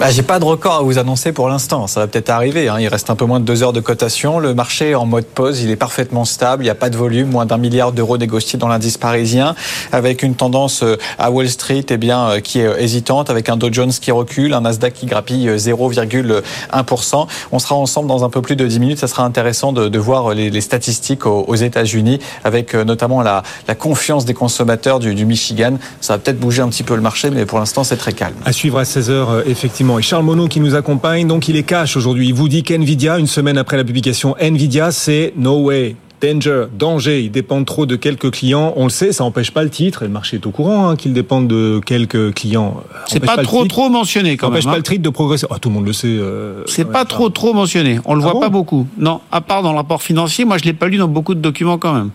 Bah, 0.00 0.10
J'ai 0.10 0.22
pas 0.22 0.38
de 0.38 0.44
record 0.46 0.76
à 0.76 0.82
vous 0.82 0.98
annoncer 0.98 1.30
pour 1.32 1.48
l'instant. 1.50 1.86
Ça 1.86 2.00
va 2.00 2.06
peut-être 2.06 2.30
arriver. 2.30 2.70
Hein. 2.70 2.76
Il 2.80 2.88
reste 2.88 3.10
un 3.10 3.16
peu 3.16 3.26
moins 3.26 3.38
de 3.38 3.44
deux 3.44 3.62
heures 3.62 3.74
de 3.74 3.80
cotation. 3.80 4.38
Le 4.38 4.54
marché 4.54 4.94
en 4.94 5.04
mode 5.04 5.26
pause. 5.26 5.60
Il 5.60 5.70
est 5.70 5.76
parfaitement 5.76 6.24
stable. 6.24 6.62
Il 6.62 6.66
n'y 6.66 6.70
a 6.70 6.74
pas 6.74 6.88
de 6.88 6.96
volume. 6.96 7.28
Moins 7.28 7.44
d'un 7.44 7.58
milliard 7.58 7.92
d'euros 7.92 8.16
négociés 8.16 8.58
dans 8.58 8.66
l'indice 8.66 8.96
parisien. 8.96 9.54
Avec 9.92 10.22
une 10.22 10.34
tendance 10.34 10.82
euh, 10.82 10.96
à 11.18 11.30
Wall 11.30 11.50
Street 11.50 11.84
eh 11.90 11.98
bien, 11.98 12.30
euh, 12.30 12.40
qui 12.40 12.60
est 12.60 12.82
hésitante. 12.82 13.28
Avec 13.28 13.50
un 13.50 13.58
Dow 13.58 13.70
Jones 13.70 13.92
qui 13.92 14.10
recule. 14.10 14.54
Un 14.54 14.62
Nasdaq 14.62 14.94
qui 14.94 15.04
grappille 15.04 15.46
0,1%. 15.50 16.32
Euh, 16.32 17.24
On 17.52 17.58
sera 17.58 17.74
ensemble 17.74 18.08
dans 18.08 18.24
un 18.24 18.30
peu 18.30 18.40
plus 18.40 18.56
de 18.56 18.66
10 18.66 18.80
minutes. 18.80 18.98
Ça 18.98 19.06
sera 19.06 19.24
intéressant 19.24 19.74
de, 19.74 19.88
de 19.88 19.98
voir 19.98 20.32
les, 20.32 20.48
les, 20.48 20.60
statistiques 20.62 21.26
aux, 21.26 21.44
aux 21.46 21.56
États-Unis. 21.56 22.20
Avec 22.44 22.74
notamment 22.74 23.20
la, 23.20 23.42
la, 23.68 23.74
confiance 23.74 24.24
des 24.24 24.34
consommateurs 24.34 24.98
du, 24.98 25.14
du 25.14 25.26
Michigan. 25.26 25.74
Ça 26.00 26.14
va 26.14 26.18
peut-être 26.18 26.40
bouger 26.40 26.62
un 26.62 26.68
petit 26.68 26.84
peu 26.84 26.94
le 26.94 27.02
marché. 27.02 27.28
Mais 27.28 27.44
pour 27.44 27.58
l'instant, 27.58 27.84
c'est 27.84 27.98
très 27.98 28.14
calme. 28.14 28.34
À 28.46 28.52
suivre 28.52 28.78
à 28.78 28.84
16h, 28.84 29.42
effectivement. 29.46 29.89
Et 29.98 30.02
Charles 30.02 30.24
Monod 30.24 30.48
qui 30.48 30.60
nous 30.60 30.74
accompagne, 30.74 31.26
donc 31.26 31.48
il 31.48 31.56
est 31.56 31.62
cash 31.62 31.96
aujourd'hui. 31.96 32.28
Il 32.28 32.34
vous 32.34 32.48
dit 32.48 32.62
qu'NVIDIA, 32.62 33.18
une 33.18 33.26
semaine 33.26 33.58
après 33.58 33.76
la 33.76 33.84
publication, 33.84 34.36
NVIDIA, 34.40 34.92
c'est 34.92 35.32
no 35.36 35.62
way. 35.62 35.96
Danger, 36.20 36.66
danger, 36.78 37.22
ils 37.22 37.30
dépendent 37.30 37.64
trop 37.64 37.86
de 37.86 37.96
quelques 37.96 38.30
clients. 38.30 38.74
On 38.76 38.84
le 38.84 38.90
sait, 38.90 39.10
ça 39.10 39.24
n'empêche 39.24 39.50
pas 39.52 39.62
le 39.62 39.70
titre, 39.70 40.02
et 40.02 40.06
le 40.06 40.12
marché 40.12 40.36
est 40.36 40.46
au 40.46 40.50
courant 40.50 40.90
hein, 40.90 40.96
qu'ils 40.96 41.14
dépendent 41.14 41.48
de 41.48 41.80
quelques 41.84 42.34
clients. 42.34 42.82
C'est 43.06 43.20
pas, 43.20 43.36
pas, 43.36 43.42
trop 43.42 43.64
trop 43.64 43.88
mentionné 43.88 44.36
quand 44.36 44.48
même. 44.48 44.52
N'empêche 44.52 44.64
pas 44.66 44.72
hein. 44.72 44.76
le 44.76 44.82
titre 44.82 45.02
de 45.02 45.08
progresser. 45.08 45.46
Oh, 45.48 45.56
tout 45.58 45.70
le 45.70 45.74
monde 45.74 45.86
le 45.86 45.94
sait. 45.94 46.08
Euh, 46.08 46.62
c'est 46.66 46.84
pas 46.84 47.06
trop 47.06 47.30
trop 47.30 47.54
mentionné. 47.54 48.00
On 48.04 48.14
le 48.14 48.20
ah 48.20 48.24
voit 48.24 48.32
bon 48.34 48.40
pas 48.40 48.48
beaucoup. 48.50 48.86
Non, 48.98 49.20
à 49.32 49.40
part 49.40 49.62
dans 49.62 49.72
le 49.72 49.78
rapport 49.78 50.02
financier, 50.02 50.44
moi 50.44 50.58
je 50.58 50.64
l'ai 50.64 50.74
pas 50.74 50.88
lu 50.88 50.98
dans 50.98 51.08
beaucoup 51.08 51.34
de 51.34 51.40
documents 51.40 51.78
quand 51.78 51.94
même. 51.94 52.10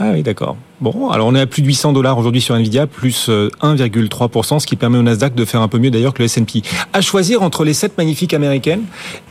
Ah 0.00 0.10
oui, 0.12 0.22
d'accord. 0.22 0.56
Bon, 0.80 1.10
alors 1.10 1.28
on 1.28 1.34
est 1.34 1.40
à 1.40 1.46
plus 1.46 1.62
de 1.62 1.68
800 1.68 1.92
dollars 1.92 2.18
aujourd'hui 2.18 2.40
sur 2.40 2.56
Nvidia, 2.56 2.86
plus 2.86 3.28
1,3%, 3.28 4.58
ce 4.58 4.66
qui 4.66 4.74
permet 4.74 4.98
au 4.98 5.02
Nasdaq 5.02 5.34
de 5.34 5.44
faire 5.44 5.60
un 5.60 5.68
peu 5.68 5.78
mieux 5.78 5.90
d'ailleurs 5.90 6.12
que 6.12 6.18
le 6.18 6.26
S&P. 6.26 6.62
À 6.92 7.00
choisir 7.00 7.42
entre 7.42 7.64
les 7.64 7.74
7 7.74 7.96
magnifiques 7.96 8.34
américaines 8.34 8.82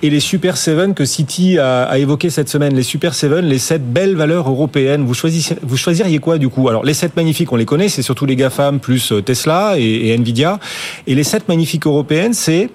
et 0.02 0.10
les 0.10 0.22
Super 0.22 0.56
7 0.56 0.94
que 0.96 1.04
City 1.06 1.60
a, 1.60 1.84
a 1.84 1.98
évoqué 1.98 2.30
cette 2.30 2.50
semaine. 2.50 2.74
Les 2.76 2.84
Super 2.84 3.14
7, 3.14 3.44
les 3.44 3.60
7 3.60 3.92
belles 3.92 4.16
valeurs 4.16 4.50
européennes. 4.50 5.04
Vous, 5.04 5.16
vous 5.64 5.78
choisiriez 5.78 6.20
quoi 6.20 6.38
du 6.38 6.48
coup? 6.48 6.70
Alors 6.70 6.86
les 6.86 6.94
7 6.94 7.16
magnifiques, 7.18 7.52
on 7.52 7.58
les 7.58 7.66
connaît, 7.66 7.90
c'est 7.90 8.02
surtout 8.02 8.26
les 8.26 8.38
GAFAM 8.38 8.80
plus 8.80 9.14
Tesla 9.26 9.74
et, 9.78 10.08
et 10.08 10.14
Nvidia. 10.18 10.60
Et 11.08 11.16
les 11.16 11.24
7 11.24 11.50
magnifiques 11.50 11.86
européennes, 11.86 12.34
c'est 12.34 12.70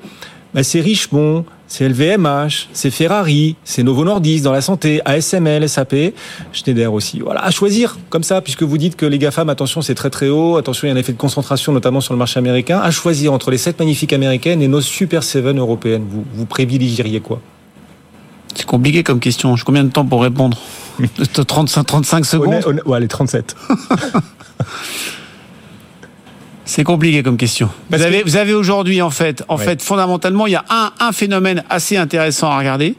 bah, 0.55 0.63
c'est 0.63 0.81
Richemont, 0.81 1.45
c'est 1.69 1.87
LVMH, 1.87 2.69
c'est 2.73 2.91
Ferrari, 2.91 3.55
c'est 3.63 3.83
Novo 3.83 4.03
Nordisk 4.05 4.43
dans 4.43 4.53
la 4.53 4.63
santé, 4.63 5.03
ASML, 5.05 5.69
SAP, 5.69 6.15
Schneider 6.53 6.93
aussi. 6.93 7.21
Voilà, 7.21 7.45
à 7.45 7.51
choisir 7.51 7.99
comme 8.09 8.23
ça, 8.23 8.41
puisque 8.41 8.63
vous 8.63 8.79
dites 8.79 8.97
que 8.97 9.05
les 9.05 9.19
GAFAM, 9.19 9.51
attention, 9.51 9.83
c'est 9.83 9.95
très 9.95 10.09
très 10.09 10.31
haut, 10.31 10.57
attention, 10.57 10.89
il 10.89 10.91
y 10.91 10.93
a 10.93 10.97
un 10.97 10.99
effet 10.99 11.13
de 11.13 11.19
concentration, 11.19 11.73
notamment 11.73 12.01
sur 12.01 12.15
le 12.15 12.19
marché 12.19 12.39
américain, 12.39 12.81
à 12.81 12.91
choisir 12.91 13.35
entre 13.35 13.51
les 13.51 13.59
7 13.59 13.79
magnifiques 13.79 14.15
américaines 14.15 14.63
et 14.63 14.69
nos 14.69 14.81
Super 14.81 15.23
7 15.23 15.45
européennes. 15.45 16.07
Vous, 16.09 16.25
vous 16.33 16.47
privilégieriez 16.47 17.21
quoi? 17.21 17.41
C'est 18.55 18.67
compliqué 18.67 19.03
comme 19.03 19.21
question. 19.21 19.55
J'ai 19.55 19.65
combien 19.65 19.85
de 19.85 19.91
temps 19.91 20.07
pour 20.07 20.23
répondre? 20.23 20.59
35, 21.47 21.85
35 21.85 22.25
secondes? 22.25 22.65
Ouais, 22.87 22.97
allez, 22.97 23.09
37. 23.09 23.55
C'est 26.69 26.85
compliqué 26.85 27.23
comme 27.23 27.39
question. 27.39 27.71
vous 27.89 28.03
avez, 28.03 28.23
vous 28.23 28.37
avez 28.37 28.53
aujourd'hui, 28.53 29.01
en 29.01 29.09
fait, 29.09 29.43
en 29.49 29.57
ouais. 29.57 29.65
fait, 29.65 29.81
fondamentalement, 29.81 30.47
il 30.47 30.53
y 30.53 30.57
a 30.57 30.67
un, 30.69 30.93
un 31.01 31.13
phénomène 31.13 31.65
assez 31.71 31.97
intéressant 31.97 32.51
à 32.51 32.59
regarder. 32.59 32.95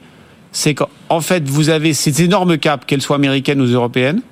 C'est 0.51 0.73
qu'en 0.73 1.21
fait, 1.21 1.47
vous 1.47 1.69
avez 1.69 1.93
ces 1.93 2.23
énormes 2.23 2.57
caps, 2.57 2.83
qu'elles 2.87 3.03
soient 3.03 3.17
américaines 3.17 3.61
ou 3.61 3.65
européennes. 3.65 4.23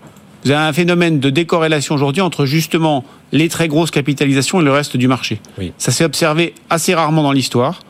Vous 0.43 0.49
avez 0.49 0.65
un 0.65 0.73
phénomène 0.73 1.19
de 1.19 1.29
décorrélation 1.29 1.93
aujourd'hui 1.93 2.23
entre 2.23 2.47
justement 2.47 3.05
les 3.31 3.47
très 3.47 3.67
grosses 3.67 3.91
capitalisations 3.91 4.59
et 4.59 4.63
le 4.63 4.71
reste 4.71 4.97
du 4.97 5.07
marché. 5.07 5.39
Oui. 5.59 5.71
Ça 5.77 5.91
s'est 5.91 6.03
observé 6.03 6.55
assez 6.71 6.95
rarement 6.95 7.21
dans 7.21 7.31
l'histoire. 7.31 7.81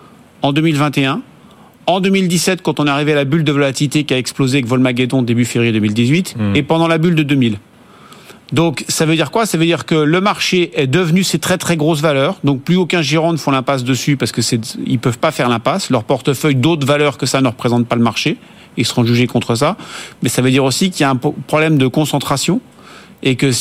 En 0.42 0.52
2021, 0.52 1.22
en 1.86 2.02
2017, 2.02 2.62
quand 2.62 2.82
on 2.82 2.88
est 2.88 2.90
arrivé 2.90 3.14
à 3.14 3.16
la 3.16 3.24
bulle 3.24 3.46
de 3.46 3.52
volatilité 3.54 4.04
qui 4.04 4.14
a 4.14 4.18
explosé 4.18 4.58
avec 4.58 4.68
Volmageddon 4.68 5.22
début 5.22 5.46
février 5.46 5.72
2018, 5.72 6.36
mmh. 6.38 6.56
et 6.58 6.64
pendant 6.64 6.90
la 6.90 6.98
bulle 6.98 7.16
de 7.16 7.24
2000. 7.24 7.58
Donc 8.54 8.86
ça 8.88 9.06
veut 9.06 9.16
dire 9.16 9.32
quoi? 9.32 9.46
Ça 9.46 9.58
veut 9.58 9.66
dire 9.66 9.86
que 9.86 9.96
le 9.96 10.22
marché 10.22 10.72
est 10.76 10.88
devenu 10.88 11.24
ces 11.24 11.40
très 11.40 11.58
très 11.58 11.76
grosses 11.76 12.02
valeurs. 12.02 12.38
Donc 12.44 12.62
plus 12.62 12.78
aucun 12.78 13.02
gérant 13.02 13.34
ne 13.34 13.38
font 13.38 13.52
l'impasse 13.52 13.84
dessus 13.84 14.16
parce 14.16 14.32
que 14.32 14.42
c'est 14.42 14.60
ils 14.86 15.00
peuvent 15.00 15.20
pas 15.20 15.32
faire 15.32 15.50
l'impasse. 15.50 15.90
Leur 15.90 16.04
portefeuille 16.04 16.56
d'autres 16.56 16.88
valeurs 16.88 17.18
que 17.18 17.26
ça 17.26 17.42
ne 17.42 17.48
représente 17.48 17.88
pas 17.88 17.96
le 17.96 18.04
marché. 18.04 18.38
Ils 18.78 18.86
seront 18.86 19.04
jugés 19.04 19.28
contre 19.28 19.56
ça. 19.56 19.76
Mais 20.22 20.30
ça 20.30 20.42
veut 20.42 20.52
dire 20.52 20.64
aussi 20.64 20.92
qu'il 20.92 21.02
y 21.02 21.04
a 21.04 21.10
un 21.10 21.16
problème 21.16 21.78
de 21.78 21.88
concentration 21.88 22.62
et 23.24 23.36
que 23.36 23.52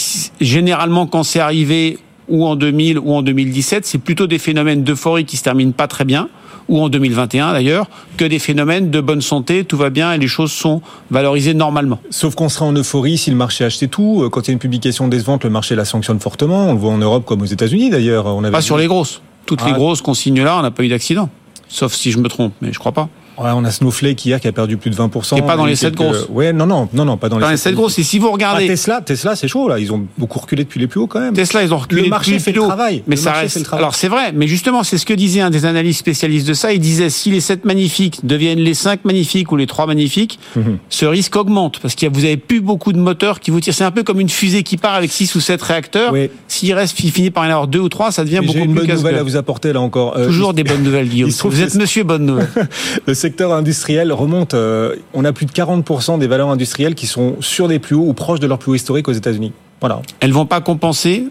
généralement 0.40 1.06
quand 1.06 1.22
c'est 1.22 1.40
arrivé 1.40 1.98
ou 2.28 2.44
en 2.46 2.56
2000 2.56 2.98
ou 2.98 3.14
en 3.14 3.22
2017, 3.22 3.86
c'est 3.86 3.98
plutôt 3.98 4.26
des 4.26 4.38
phénomènes 4.38 4.84
d'euphorie 4.84 5.24
qui 5.24 5.36
se 5.36 5.42
terminent 5.42 5.72
pas 5.72 5.88
très 5.88 6.04
bien 6.04 6.28
ou 6.68 6.80
en 6.80 6.88
2021 6.88 7.52
d'ailleurs, 7.52 7.88
que 8.16 8.24
des 8.24 8.38
phénomènes 8.38 8.90
de 8.90 9.00
bonne 9.00 9.20
santé, 9.20 9.64
tout 9.64 9.76
va 9.76 9.90
bien 9.90 10.12
et 10.12 10.18
les 10.18 10.26
choses 10.26 10.52
sont 10.52 10.82
valorisées 11.10 11.54
normalement. 11.54 12.00
Sauf 12.10 12.34
qu'on 12.34 12.48
sera 12.48 12.66
en 12.66 12.72
euphorie 12.72 13.18
si 13.18 13.30
le 13.30 13.36
marché 13.36 13.64
achetait 13.64 13.88
tout. 13.88 14.28
Quand 14.30 14.42
il 14.42 14.48
y 14.48 14.50
a 14.50 14.52
une 14.54 14.58
publication 14.58 15.08
décevante, 15.08 15.44
le 15.44 15.50
marché 15.50 15.74
la 15.74 15.84
sanctionne 15.84 16.20
fortement. 16.20 16.68
On 16.68 16.72
le 16.72 16.78
voit 16.78 16.92
en 16.92 16.98
Europe 16.98 17.24
comme 17.24 17.42
aux 17.42 17.46
États-Unis 17.46 17.90
d'ailleurs. 17.90 18.40
Pas 18.50 18.60
sur 18.60 18.78
les 18.78 18.86
grosses. 18.86 19.20
Toutes 19.46 19.60
ah. 19.62 19.68
les 19.68 19.72
grosses 19.72 20.02
qu'on 20.02 20.14
signe 20.14 20.42
là, 20.42 20.58
on 20.58 20.62
n'a 20.62 20.70
pas 20.70 20.82
eu 20.82 20.88
d'accident. 20.88 21.28
Sauf 21.68 21.94
si 21.94 22.10
je 22.10 22.18
me 22.18 22.28
trompe, 22.28 22.52
mais 22.60 22.72
je 22.72 22.78
crois 22.78 22.92
pas. 22.92 23.08
Ouais, 23.38 23.50
on 23.54 23.64
a 23.64 23.70
Snowflake 23.70 24.24
hier 24.24 24.40
qui 24.40 24.48
a 24.48 24.52
perdu 24.52 24.76
plus 24.76 24.90
de 24.90 24.96
20%. 24.96 25.38
Et 25.38 25.42
pas 25.42 25.56
dans 25.56 25.66
les 25.66 25.76
7 25.76 25.94
grosses. 25.94 26.26
Ouais, 26.30 26.52
non, 26.52 26.66
non, 26.66 26.88
non, 26.92 27.04
non, 27.04 27.16
pas 27.16 27.28
dans, 27.28 27.38
dans 27.38 27.50
les 27.50 27.56
7 27.56 27.74
grosses. 27.74 27.98
Et 27.98 28.02
si 28.02 28.18
vous 28.18 28.30
regardez. 28.30 28.64
Ah, 28.64 28.68
Tesla, 28.68 29.00
Tesla, 29.02 29.36
c'est 29.36 29.48
chaud, 29.48 29.68
là. 29.68 29.78
Ils 29.78 29.92
ont 29.92 30.06
beaucoup 30.16 30.38
reculé 30.38 30.64
depuis 30.64 30.80
les 30.80 30.86
plus 30.86 31.00
hauts, 31.00 31.06
quand 31.06 31.20
même. 31.20 31.34
Tesla, 31.34 31.62
ils 31.62 31.72
ont 31.74 31.78
reculé 31.78 32.02
le 32.02 32.08
marché 32.08 32.38
fait 32.38 32.52
le 32.52 32.62
travail. 32.62 33.02
Mais 33.06 33.16
le 33.16 33.20
ça 33.20 33.32
reste. 33.32 33.68
Alors, 33.72 33.94
c'est 33.94 34.08
vrai. 34.08 34.32
Mais 34.34 34.46
justement, 34.48 34.82
c'est 34.82 34.98
ce 34.98 35.04
que 35.06 35.14
disait 35.14 35.40
un 35.42 35.50
des 35.50 35.64
analystes 35.66 36.00
spécialistes 36.00 36.46
de 36.48 36.54
ça. 36.54 36.72
Il 36.72 36.80
disait, 36.80 37.10
si 37.10 37.30
les 37.30 37.40
7 37.40 37.64
magnifiques 37.64 38.24
deviennent 38.24 38.58
les 38.60 38.74
5 38.74 39.04
magnifiques 39.04 39.52
ou 39.52 39.56
les 39.56 39.66
3 39.66 39.86
magnifiques, 39.86 40.38
Mhm. 40.56 40.78
ce 40.88 41.04
risque 41.06 41.36
augmente. 41.36 41.78
Parce 41.80 41.94
que 41.94 42.06
vous 42.06 42.24
avez 42.24 42.36
plus 42.36 42.60
beaucoup 42.60 42.92
de 42.92 42.98
moteurs 42.98 43.40
qui 43.40 43.50
vous 43.50 43.60
tirent. 43.60 43.74
C'est 43.74 43.84
un 43.84 43.90
peu 43.90 44.02
comme 44.02 44.20
une 44.20 44.28
fusée 44.28 44.62
qui 44.62 44.76
part 44.76 44.94
avec 44.94 45.10
6 45.12 45.34
ou 45.34 45.40
7 45.40 45.60
réacteurs. 45.62 46.12
Oui. 46.12 46.30
S'il 46.48 46.72
reste, 46.72 46.98
il 47.04 47.10
finit 47.10 47.30
par 47.30 47.44
y 47.44 47.48
en 47.48 47.52
avoir 47.52 47.68
2 47.68 47.80
ou 47.80 47.88
3, 47.88 48.12
ça 48.12 48.24
devient 48.24 48.38
Mais 48.40 48.46
beaucoup 48.46 48.58
une 48.58 48.74
plus 48.74 48.86
bonne 48.86 48.96
nouvelle 48.96 49.16
à 49.16 49.22
vous 49.22 49.36
apporter, 49.36 49.72
là 49.72 49.80
encore. 49.80 50.16
Euh, 50.16 50.26
Toujours 50.26 50.54
des 50.54 50.64
bonnes 50.64 50.82
nouvelles, 50.82 51.08
Guillaume. 51.08 51.30
Vous 51.44 51.60
êtes 51.62 51.74
monsieur 51.74 52.02
bonne 52.04 52.24
nouvelle. 52.26 52.48
Le 53.26 53.30
secteur 53.32 53.52
industriel 53.52 54.12
remonte. 54.12 54.54
euh, 54.54 54.94
on 55.12 55.24
a 55.24 55.32
plus 55.32 55.46
de 55.46 55.50
40% 55.50 56.20
des 56.20 56.28
valeurs 56.28 56.48
industrielles 56.48 56.94
qui 56.94 57.08
sont 57.08 57.34
sur 57.40 57.66
des 57.66 57.80
plus 57.80 57.96
hauts 57.96 58.06
ou 58.06 58.12
proches 58.12 58.38
de 58.38 58.46
leur 58.46 58.56
plus 58.60 58.70
haut 58.70 58.74
historique 58.76 59.08
aux 59.08 59.12
États-Unis. 59.12 59.50
Voilà. 59.80 60.00
elles 60.20 60.30
vont 60.32 60.46
pas 60.46 60.60
compenser 60.60 61.24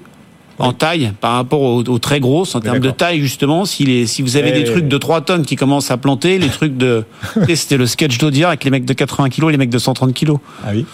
en 0.60 0.74
taille 0.74 1.14
par 1.22 1.36
rapport 1.36 1.62
aux, 1.62 1.84
aux 1.84 2.00
très 2.00 2.20
grosses 2.20 2.54
en 2.54 2.60
termes 2.60 2.80
de 2.80 2.92
taille 2.92 3.22
justement 3.22 3.64
si 3.64 3.86
les 3.86 4.08
si 4.08 4.22
vous 4.22 4.36
avez 4.36 4.50
Eh. 4.54 4.60
des 4.60 4.64
trucs 4.66 4.90
de 4.90 4.98
3 4.98 5.22
tonnes 5.22 5.46
qui 5.46 5.56
commencent 5.56 5.90
à 5.90 5.96
planter 5.96 6.38
les 6.38 6.50
trucs 6.50 6.76
de 6.76 7.06
c'était 7.56 7.78
le 7.78 7.86
sketch 7.88 8.18
d'Audiard 8.18 8.50
avec 8.50 8.66
les 8.66 8.72
mecs 8.72 8.84
de 8.86 8.94
80 8.94 9.30
kilos 9.30 9.50
et 9.50 9.52
les 9.54 9.58
mecs 9.58 9.70
de 9.70 9.80
130 9.80 10.14
kilos 10.14 10.40
Ah 10.66 10.72
oui. 10.74 10.86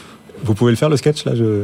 Vous 0.43 0.53
pouvez 0.53 0.71
le 0.71 0.77
faire 0.77 0.89
le 0.89 0.97
sketch 0.97 1.25
là 1.25 1.33
je... 1.35 1.63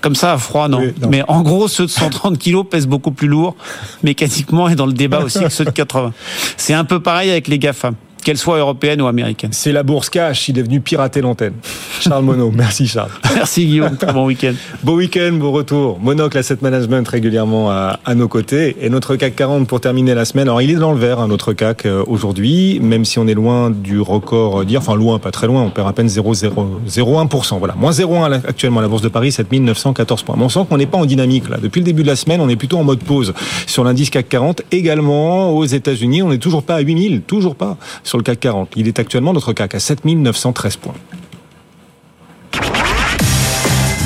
Comme 0.00 0.14
ça 0.14 0.32
à 0.34 0.38
froid 0.38 0.68
non. 0.68 0.78
Oui, 0.78 0.94
non. 1.02 1.08
mais 1.10 1.22
en 1.26 1.42
gros 1.42 1.66
ceux 1.66 1.86
de 1.86 1.90
130 1.90 2.38
kilos 2.38 2.64
pèsent 2.70 2.86
beaucoup 2.88 3.10
plus 3.10 3.26
lourd 3.28 3.56
mécaniquement 4.04 4.68
et 4.68 4.76
dans 4.76 4.86
le 4.86 4.92
débat 4.92 5.20
aussi 5.24 5.40
que 5.40 5.48
ceux 5.48 5.64
de 5.64 5.70
80 5.70 6.12
c'est 6.56 6.74
un 6.74 6.84
peu 6.84 7.00
pareil 7.00 7.30
avec 7.30 7.48
les 7.48 7.58
GAFA 7.58 7.90
qu'elles 8.22 8.38
soient 8.38 8.58
européennes 8.58 9.00
ou 9.02 9.06
américaines 9.06 9.52
C'est 9.52 9.72
la 9.72 9.82
bourse 9.82 10.10
cash, 10.10 10.48
il 10.48 10.58
est 10.58 10.62
venu 10.62 10.80
pirater 10.80 11.20
l'antenne. 11.20 11.54
Charles 12.00 12.24
Monod, 12.24 12.54
merci 12.54 12.86
Charles. 12.86 13.10
merci 13.34 13.66
Guillaume 13.66 13.96
très 13.96 14.12
bon 14.12 14.26
week-end 14.26 14.54
Beau 14.82 14.96
week-end, 14.96 15.32
beau 15.34 15.50
retour. 15.50 15.98
Monocle 16.00 16.38
Asset 16.38 16.58
Management 16.62 17.06
régulièrement 17.06 17.70
à, 17.70 18.00
à 18.04 18.14
nos 18.14 18.28
côtés. 18.28 18.76
Et 18.80 18.88
notre 18.88 19.16
CAC 19.16 19.36
40 19.36 19.66
pour 19.66 19.80
terminer 19.80 20.14
la 20.14 20.24
semaine. 20.24 20.48
Alors 20.48 20.62
il 20.62 20.70
est 20.70 20.74
dans 20.74 20.92
le 20.92 20.98
vert, 20.98 21.20
hein, 21.20 21.28
notre 21.28 21.52
CAC 21.52 21.86
euh, 21.86 22.04
aujourd'hui, 22.06 22.80
même 22.80 23.04
si 23.04 23.18
on 23.18 23.26
est 23.26 23.34
loin 23.34 23.70
du 23.70 24.00
record 24.00 24.64
d'hier. 24.64 24.80
Enfin 24.80 24.94
loin, 24.94 25.18
pas 25.18 25.30
très 25.30 25.46
loin, 25.46 25.62
on 25.62 25.70
perd 25.70 25.88
à 25.88 25.92
peine 25.92 26.06
0,01%. 26.08 27.58
Voilà, 27.58 27.74
moins 27.74 27.90
0,1 27.90 28.28
là, 28.28 28.40
actuellement 28.46 28.80
à 28.80 28.82
la 28.82 28.88
Bourse 28.88 29.02
de 29.02 29.08
Paris, 29.08 29.32
7914 29.32 30.22
points. 30.22 30.36
Mais 30.38 30.44
on 30.44 30.48
sent 30.48 30.60
qu'on 30.68 30.76
n'est 30.76 30.86
pas 30.86 30.98
en 30.98 31.06
dynamique 31.06 31.48
là. 31.48 31.58
Depuis 31.60 31.80
le 31.80 31.84
début 31.84 32.02
de 32.02 32.08
la 32.08 32.16
semaine, 32.16 32.40
on 32.40 32.48
est 32.48 32.56
plutôt 32.56 32.78
en 32.78 32.84
mode 32.84 33.00
pause 33.00 33.34
sur 33.66 33.84
l'indice 33.84 34.10
CAC 34.10 34.28
40. 34.28 34.62
Également 34.72 35.50
aux 35.56 35.64
États-Unis, 35.64 36.22
on 36.22 36.30
n'est 36.30 36.38
toujours 36.38 36.62
pas 36.62 36.76
à 36.76 36.80
8000, 36.80 37.22
toujours 37.22 37.54
pas 37.54 37.76
sur 38.10 38.18
le 38.18 38.24
CAC 38.24 38.40
40. 38.40 38.72
Il 38.74 38.88
est 38.88 38.98
actuellement 38.98 39.32
notre 39.32 39.52
CAC 39.52 39.76
à 39.76 39.78
7913 39.78 40.76
points. 40.78 40.94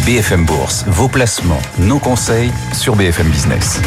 BFM 0.04 0.44
Bourse, 0.44 0.84
vos 0.86 1.08
placements, 1.08 1.62
nos 1.78 1.98
conseils 1.98 2.50
sur 2.74 2.96
BFM 2.96 3.30
Business. 3.30 3.80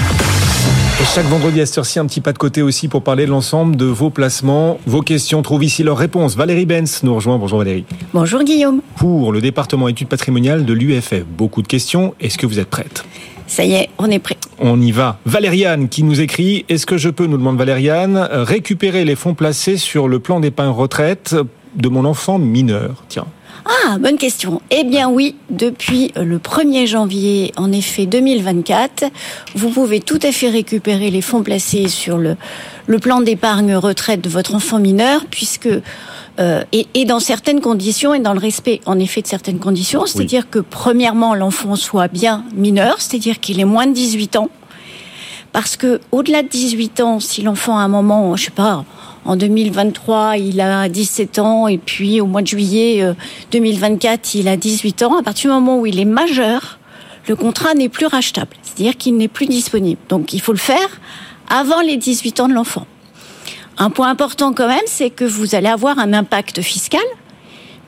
Et 1.00 1.06
chaque 1.14 1.28
vendredi 1.28 1.62
à 1.62 1.68
cette 1.68 1.78
heure-ci, 1.78 2.00
un 2.00 2.08
petit 2.08 2.22
pas 2.22 2.34
de 2.34 2.40
côté 2.40 2.64
aussi 2.64 2.88
pour 2.88 3.04
parler 3.04 3.28
de 3.28 3.30
l'ensemble 3.30 3.76
de 3.76 3.86
vos 3.86 4.10
placements. 4.10 4.80
Vos 4.88 5.02
questions 5.02 5.44
trouvent 5.44 5.64
ici 5.64 5.84
leurs 5.84 6.00
réponses. 6.00 6.36
Valérie 6.36 6.66
Benz 6.66 7.04
nous 7.04 7.14
rejoint. 7.14 7.38
Bonjour 7.38 7.60
Valérie. 7.60 7.86
Bonjour 8.16 8.44
Guillaume. 8.44 8.82
Pour 8.96 9.32
le 9.32 9.40
département 9.40 9.88
études 9.88 10.08
patrimoniales 10.08 10.66
de 10.66 10.74
l'UFF, 10.74 11.26
beaucoup 11.28 11.62
de 11.62 11.68
questions. 11.68 12.16
Est-ce 12.20 12.40
que 12.40 12.48
vous 12.48 12.58
êtes 12.58 12.70
prête? 12.72 13.06
Ça 13.48 13.64
y 13.64 13.74
est, 13.74 13.90
on 13.98 14.10
est 14.12 14.20
prêt. 14.20 14.38
On 14.60 14.80
y 14.80 14.92
va. 14.92 15.20
Valériane 15.26 15.90
qui 15.90 16.04
nous 16.04 16.22
écrit 16.22 16.66
Est-ce 16.70 16.86
que 16.86 16.98
je 16.98 17.10
peux, 17.10 17.26
nous 17.26 17.38
demande 17.38 17.58
Valériane, 17.58 18.28
récupérer 18.32 19.06
les 19.06 19.16
fonds 19.16 19.34
placés 19.34 19.78
sur 19.78 20.08
le 20.08 20.20
plan 20.20 20.40
d'épargne 20.40 20.70
retraite 20.70 21.36
de 21.76 21.90
mon 21.90 22.06
enfant 22.06 22.40
mineur? 22.40 23.04
Tiens. 23.08 23.26
Ah, 23.70 23.98
bonne 23.98 24.18
question. 24.18 24.62
Eh 24.72 24.86
bien 24.86 25.10
oui, 25.10 25.36
depuis 25.50 26.14
le 26.16 26.40
1er 26.40 26.88
janvier, 26.88 27.52
en 27.58 27.74
effet 27.74 28.06
2024, 28.06 29.06
vous 29.56 29.70
pouvez 29.70 30.00
tout 30.00 30.20
à 30.24 30.32
fait 30.32 30.50
récupérer 30.50 31.12
les 31.12 31.22
fonds 31.22 31.44
placés 31.44 31.90
sur 31.90 32.18
le, 32.18 32.38
le 32.86 33.00
plan 33.00 33.20
d'épargne 33.20 33.76
retraite 33.76 34.22
de 34.22 34.30
votre 34.30 34.56
enfant 34.56 34.80
mineur, 34.80 35.26
puisque 35.30 35.68
euh, 36.40 36.64
et, 36.72 36.88
et 36.94 37.04
dans 37.04 37.20
certaines 37.20 37.60
conditions 37.60 38.14
et 38.14 38.20
dans 38.20 38.34
le 38.34 38.40
respect 38.40 38.80
en 38.86 39.00
effet 39.00 39.22
de 39.22 39.28
certaines 39.28 39.60
conditions, 39.60 40.06
c'est-à-dire 40.06 40.50
que 40.50 40.60
premièrement 40.60 41.36
l'enfant 41.36 41.76
soit 41.76 42.08
bien 42.08 42.46
mineur, 42.56 43.02
c'est-à-dire 43.02 43.42
qu'il 43.42 43.60
ait 43.60 43.66
moins 43.66 43.88
de 43.88 43.94
18 43.94 44.38
ans, 44.38 44.50
parce 45.52 45.76
que 45.76 46.00
au-delà 46.14 46.42
de 46.42 46.48
18 46.48 47.02
ans, 47.02 47.20
si 47.20 47.42
l'enfant 47.42 47.78
à 47.78 47.82
un 47.82 47.88
moment, 47.90 48.34
je 48.38 48.46
sais 48.46 48.52
pas, 48.52 48.86
en 49.28 49.36
2023, 49.36 50.38
il 50.38 50.62
a 50.62 50.88
17 50.88 51.40
ans 51.40 51.68
et 51.68 51.78
puis 51.78 52.22
au 52.22 52.26
mois 52.26 52.42
de 52.42 52.48
juillet 52.48 53.04
euh, 53.04 53.14
2024, 53.52 54.36
il 54.36 54.48
a 54.48 54.56
18 54.56 55.04
ans, 55.04 55.18
à 55.18 55.24
partir 55.24 55.52
du 55.52 55.56
moment 55.56 55.82
où 55.82 55.86
il 55.86 56.00
est 56.00 56.06
majeur, 56.06 56.80
le 57.28 57.36
contrat 57.36 57.74
n'est 57.74 57.90
plus 57.90 58.06
rachetable, 58.06 58.56
c'est-à-dire 58.64 58.96
qu'il 58.96 59.18
n'est 59.18 59.28
plus 59.28 59.46
disponible. 59.46 60.00
Donc 60.08 60.32
il 60.32 60.40
faut 60.40 60.54
le 60.54 60.58
faire 60.58 61.02
avant 61.50 61.82
les 61.82 61.98
18 61.98 62.40
ans 62.40 62.48
de 62.48 62.54
l'enfant. 62.54 62.88
Un 63.78 63.90
point 63.90 64.10
important 64.10 64.54
quand 64.54 64.70
même, 64.70 64.80
c'est 64.86 65.10
que 65.10 65.26
vous 65.26 65.56
allez 65.56 65.68
avoir 65.68 66.00
un 66.00 66.14
impact 66.14 66.62
fiscal, 66.62 67.02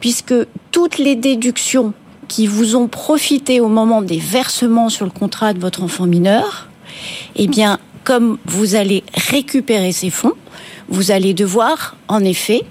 puisque 0.02 0.36
toutes 0.72 0.98
les 0.98 1.16
déductions 1.16 1.94
qui 2.28 2.48
vous 2.48 2.76
ont 2.76 2.90
profité 2.90 3.62
au 3.62 3.70
moment 3.70 4.02
des 4.02 4.20
versements 4.20 4.90
sur 4.90 5.06
le 5.06 5.12
contrat 5.12 5.54
de 5.54 5.60
votre 5.60 5.84
enfant 5.84 6.06
mineur, 6.06 6.68
eh 7.38 7.48
bien, 7.48 7.80
comme 8.04 8.38
vous 8.46 8.76
allez 8.76 9.04
récupérer 9.14 9.94
ces 9.94 10.10
fonds, 10.10 10.34
vous 10.90 11.12
allez 11.12 11.34
devoir, 11.34 11.96
en 12.08 12.24
effet, 12.24 12.62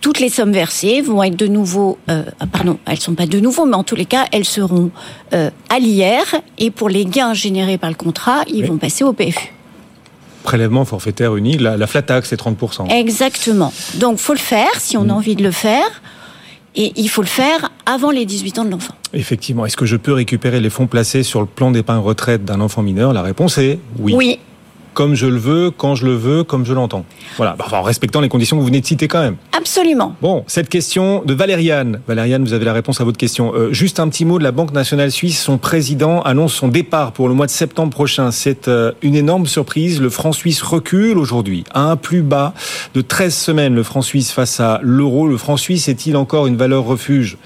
toutes 0.00 0.20
les 0.20 0.28
sommes 0.28 0.52
versées 0.52 1.00
vont 1.00 1.22
être 1.22 1.36
de 1.36 1.46
nouveau, 1.46 1.98
euh, 2.10 2.22
pardon, 2.52 2.78
elles 2.86 3.00
sont 3.00 3.14
pas 3.14 3.26
de 3.26 3.40
nouveau, 3.40 3.66
mais 3.66 3.74
en 3.76 3.82
tous 3.84 3.96
les 3.96 4.04
cas, 4.04 4.26
elles 4.32 4.44
seront 4.44 4.90
euh, 5.32 5.50
à 5.68 5.78
l'IR 5.78 6.22
et 6.58 6.70
pour 6.70 6.88
les 6.88 7.04
gains 7.06 7.34
générés 7.34 7.78
par 7.78 7.90
le 7.90 7.96
contrat, 7.96 8.42
ils 8.48 8.62
Oui. 8.62 8.68
vont 8.68 8.76
passer 8.78 9.04
au 9.04 9.12
PFU. 9.12 9.52
Prélèvement 10.42 10.84
forfaitaire 10.84 11.34
unique, 11.34 11.60
la, 11.60 11.76
la 11.76 11.86
flat 11.88 12.02
tax 12.02 12.28
c'est 12.28 12.40
30%. 12.40 12.88
Exactement. 12.92 13.72
Donc, 13.96 14.18
faut 14.18 14.32
le 14.34 14.38
faire 14.38 14.68
si 14.78 14.96
on 14.96 15.08
a 15.08 15.12
envie 15.12 15.34
de 15.34 15.42
le 15.42 15.50
faire. 15.50 16.02
Et 16.78 16.92
il 16.96 17.08
faut 17.08 17.22
le 17.22 17.26
faire 17.26 17.70
avant 17.86 18.10
les 18.10 18.26
18 18.26 18.58
ans 18.58 18.64
de 18.66 18.70
l'enfant. 18.70 18.94
Effectivement. 19.14 19.64
Est-ce 19.64 19.78
que 19.78 19.86
je 19.86 19.96
peux 19.96 20.12
récupérer 20.12 20.60
les 20.60 20.68
fonds 20.68 20.86
placés 20.86 21.22
sur 21.22 21.40
le 21.40 21.46
plan 21.46 21.70
d'épargne 21.70 22.00
retraite 22.02 22.44
d'un 22.44 22.60
enfant 22.60 22.82
mineur? 22.82 23.14
La 23.14 23.22
réponse 23.22 23.56
est 23.56 23.78
oui. 23.98 24.12
Oui, 24.14 24.38
Comme 24.96 25.14
je 25.14 25.26
le 25.26 25.36
veux, 25.36 25.70
quand 25.70 25.94
je 25.94 26.06
le 26.06 26.14
veux, 26.14 26.42
comme 26.42 26.64
je 26.64 26.72
l'entends. 26.72 27.04
Voilà. 27.36 27.54
Bah, 27.58 27.66
enfin, 27.66 27.76
en 27.76 27.82
respectant 27.82 28.22
les 28.22 28.30
conditions 28.30 28.56
que 28.56 28.62
vous 28.62 28.66
venez 28.68 28.80
de 28.80 28.86
citer 28.86 29.08
quand 29.08 29.20
même. 29.20 29.36
absolument. 29.52 30.16
Bon, 30.22 30.42
cette 30.46 30.70
question 30.70 31.22
de 31.22 31.34
Valériane. 31.34 32.00
Valériane, 32.08 32.42
vous 32.42 32.54
avez 32.54 32.64
la 32.64 32.72
réponse 32.72 32.98
à 32.98 33.04
votre 33.04 33.18
question. 33.18 33.52
Euh, 33.54 33.74
juste 33.74 34.00
un 34.00 34.08
petit 34.08 34.24
mot 34.24 34.38
de 34.38 34.42
la 34.42 34.52
Banque 34.52 34.72
nationale 34.72 35.12
suisse. 35.12 35.38
Son 35.38 35.58
président 35.58 36.22
annonce 36.22 36.54
son 36.54 36.68
départ 36.68 37.12
pour 37.12 37.28
le 37.28 37.34
mois 37.34 37.44
de 37.44 37.50
septembre 37.50 37.90
prochain. 37.90 38.30
C'est 38.30 38.68
euh, 38.68 38.92
une 39.02 39.14
énorme 39.14 39.44
surprise. 39.44 40.00
Le 40.00 40.08
franc 40.08 40.32
suisse 40.32 40.62
recule 40.62 41.18
aujourd'hui 41.18 41.64
à 41.74 41.82
un 41.82 41.96
plus 41.96 42.22
bas 42.22 42.54
de 42.94 43.02
13 43.02 43.34
semaines. 43.34 43.74
Le 43.74 43.82
franc 43.82 44.00
suisse 44.00 44.32
face 44.32 44.60
à 44.60 44.80
l'euro. 44.82 45.28
Le 45.28 45.36
franc 45.36 45.58
suisse 45.58 45.88
est-il 45.88 46.16
encore 46.16 46.46
une 46.46 46.56
valeur 46.56 46.84
refuge? 46.84 47.36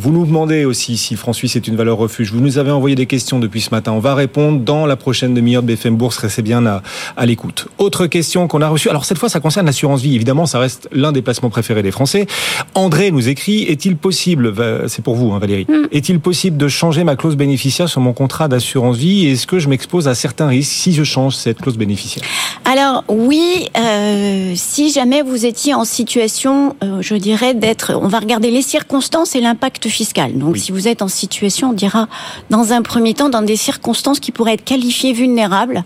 Vous 0.00 0.12
nous 0.12 0.24
demandez 0.24 0.64
aussi 0.64 0.96
si 0.96 1.12
le 1.12 1.18
franc 1.18 1.34
suisse 1.34 1.56
est 1.56 1.68
une 1.68 1.76
valeur 1.76 1.98
refuge. 1.98 2.32
Vous 2.32 2.40
nous 2.40 2.56
avez 2.56 2.70
envoyé 2.70 2.96
des 2.96 3.04
questions 3.04 3.38
depuis 3.38 3.60
ce 3.60 3.68
matin. 3.70 3.92
On 3.92 3.98
va 3.98 4.14
répondre 4.14 4.60
dans 4.60 4.86
la 4.86 4.96
prochaine 4.96 5.34
demi-heure 5.34 5.62
de 5.62 5.66
BFM 5.66 5.96
Bourse. 5.96 6.16
Restez 6.16 6.40
bien 6.40 6.64
à, 6.64 6.82
à 7.18 7.26
l'écoute. 7.26 7.68
Autre 7.76 8.06
question 8.06 8.48
qu'on 8.48 8.62
a 8.62 8.68
reçue. 8.68 8.88
Alors 8.88 9.04
cette 9.04 9.18
fois, 9.18 9.28
ça 9.28 9.40
concerne 9.40 9.66
l'assurance 9.66 10.00
vie. 10.00 10.14
Évidemment, 10.14 10.46
ça 10.46 10.58
reste 10.58 10.88
l'un 10.90 11.12
des 11.12 11.20
placements 11.20 11.50
préférés 11.50 11.82
des 11.82 11.90
Français. 11.90 12.26
André 12.74 13.10
nous 13.10 13.28
écrit 13.28 13.64
Est-il 13.64 13.98
possible, 13.98 14.54
c'est 14.88 15.02
pour 15.04 15.16
vous, 15.16 15.32
hein, 15.32 15.38
Valérie, 15.38 15.66
est-il 15.92 16.18
possible 16.18 16.56
de 16.56 16.68
changer 16.68 17.04
ma 17.04 17.14
clause 17.14 17.36
bénéficiaire 17.36 17.90
sur 17.90 18.00
mon 18.00 18.14
contrat 18.14 18.48
d'assurance 18.48 18.96
vie? 18.96 19.26
Est-ce 19.26 19.46
que 19.46 19.58
je 19.58 19.68
m'expose 19.68 20.08
à 20.08 20.14
certains 20.14 20.46
risques 20.46 20.72
si 20.72 20.94
je 20.94 21.04
change 21.04 21.34
cette 21.36 21.60
clause 21.60 21.76
bénéficiaire? 21.76 22.24
Alors 22.64 23.04
oui, 23.08 23.68
euh, 23.76 24.54
si 24.56 24.90
jamais 24.90 25.20
vous 25.20 25.44
étiez 25.44 25.74
en 25.74 25.84
situation, 25.84 26.74
euh, 26.82 27.02
je 27.02 27.16
dirais, 27.16 27.52
d'être, 27.52 27.92
on 28.00 28.08
va 28.08 28.18
regarder 28.20 28.50
les 28.50 28.62
circonstances 28.62 29.34
et 29.34 29.42
l'impact 29.42 29.89
Donc 30.34 30.54
Oui. 30.54 30.60
si 30.60 30.72
vous 30.72 30.88
êtes 30.88 31.02
en 31.02 31.08
situation, 31.08 31.70
on 31.70 31.72
dira, 31.72 32.08
dans 32.48 32.72
un 32.72 32.82
premier 32.82 33.14
temps, 33.14 33.28
dans 33.28 33.42
des 33.42 33.56
circonstances 33.56 34.20
qui 34.20 34.32
pourraient 34.32 34.54
être 34.54 34.64
qualifiées 34.64 35.12
vulnérables. 35.12 35.84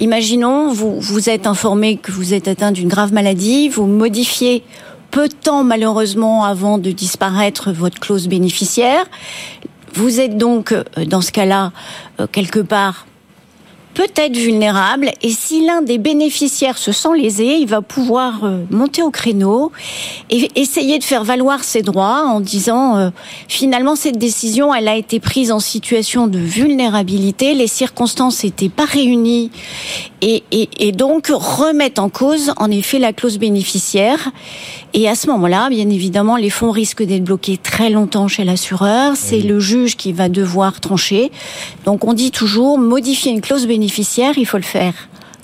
Imaginons, 0.00 0.72
vous, 0.72 1.00
vous 1.00 1.28
êtes 1.30 1.46
informé 1.46 1.96
que 1.96 2.12
vous 2.12 2.34
êtes 2.34 2.48
atteint 2.48 2.72
d'une 2.72 2.88
grave 2.88 3.12
maladie, 3.12 3.68
vous 3.68 3.86
modifiez 3.86 4.62
peu 5.10 5.28
de 5.28 5.34
temps 5.34 5.64
malheureusement 5.64 6.44
avant 6.44 6.78
de 6.78 6.90
disparaître 6.90 7.72
votre 7.72 8.00
clause 8.00 8.26
bénéficiaire. 8.28 9.04
Vous 9.94 10.18
êtes 10.18 10.36
donc, 10.36 10.72
euh, 10.72 10.82
dans 11.06 11.20
ce 11.20 11.30
cas-là, 11.30 11.70
euh, 12.20 12.26
quelque 12.30 12.58
part 12.58 13.06
peut 13.94 14.10
être 14.16 14.36
vulnérable. 14.36 15.10
Et 15.22 15.30
si 15.30 15.64
l'un 15.64 15.80
des 15.80 15.98
bénéficiaires 15.98 16.78
se 16.78 16.92
sent 16.92 17.16
lésé, 17.16 17.56
il 17.58 17.66
va 17.66 17.80
pouvoir 17.80 18.44
euh, 18.44 18.64
monter 18.70 19.02
au 19.02 19.10
créneau 19.10 19.70
et 20.30 20.50
essayer 20.56 20.98
de 20.98 21.04
faire 21.04 21.22
valoir 21.22 21.62
ses 21.62 21.82
droits 21.82 22.24
en 22.26 22.40
disant 22.40 22.96
euh, 22.96 23.10
finalement 23.48 23.94
cette 23.94 24.18
décision 24.18 24.74
elle 24.74 24.88
a 24.88 24.96
été 24.96 25.20
prise 25.20 25.52
en 25.52 25.60
situation 25.60 26.26
de 26.26 26.38
vulnérabilité, 26.38 27.54
les 27.54 27.68
circonstances 27.68 28.42
n'étaient 28.42 28.68
pas 28.68 28.84
réunies. 28.84 29.50
Et, 30.20 30.42
et, 30.50 30.68
et 30.78 30.92
donc 30.92 31.28
remettre 31.28 32.02
en 32.02 32.08
cause 32.08 32.52
en 32.56 32.70
effet 32.70 32.98
la 32.98 33.12
clause 33.12 33.38
bénéficiaire. 33.38 34.30
Et 34.94 35.08
à 35.08 35.16
ce 35.16 35.26
moment-là, 35.26 35.68
bien 35.70 35.90
évidemment, 35.90 36.36
les 36.36 36.50
fonds 36.50 36.70
risquent 36.70 37.02
d'être 37.02 37.24
bloqués 37.24 37.58
très 37.58 37.90
longtemps 37.90 38.28
chez 38.28 38.44
l'assureur. 38.44 39.14
C'est 39.16 39.40
le 39.40 39.60
juge 39.60 39.96
qui 39.96 40.12
va 40.12 40.28
devoir 40.28 40.80
trancher. 40.80 41.30
Donc 41.84 42.04
on 42.04 42.12
dit 42.12 42.30
toujours 42.30 42.78
modifier 42.78 43.32
une 43.32 43.40
clause 43.40 43.66
bénéficiaire 43.66 43.83
il 43.84 44.46
faut 44.46 44.56
le 44.56 44.62
faire 44.62 44.94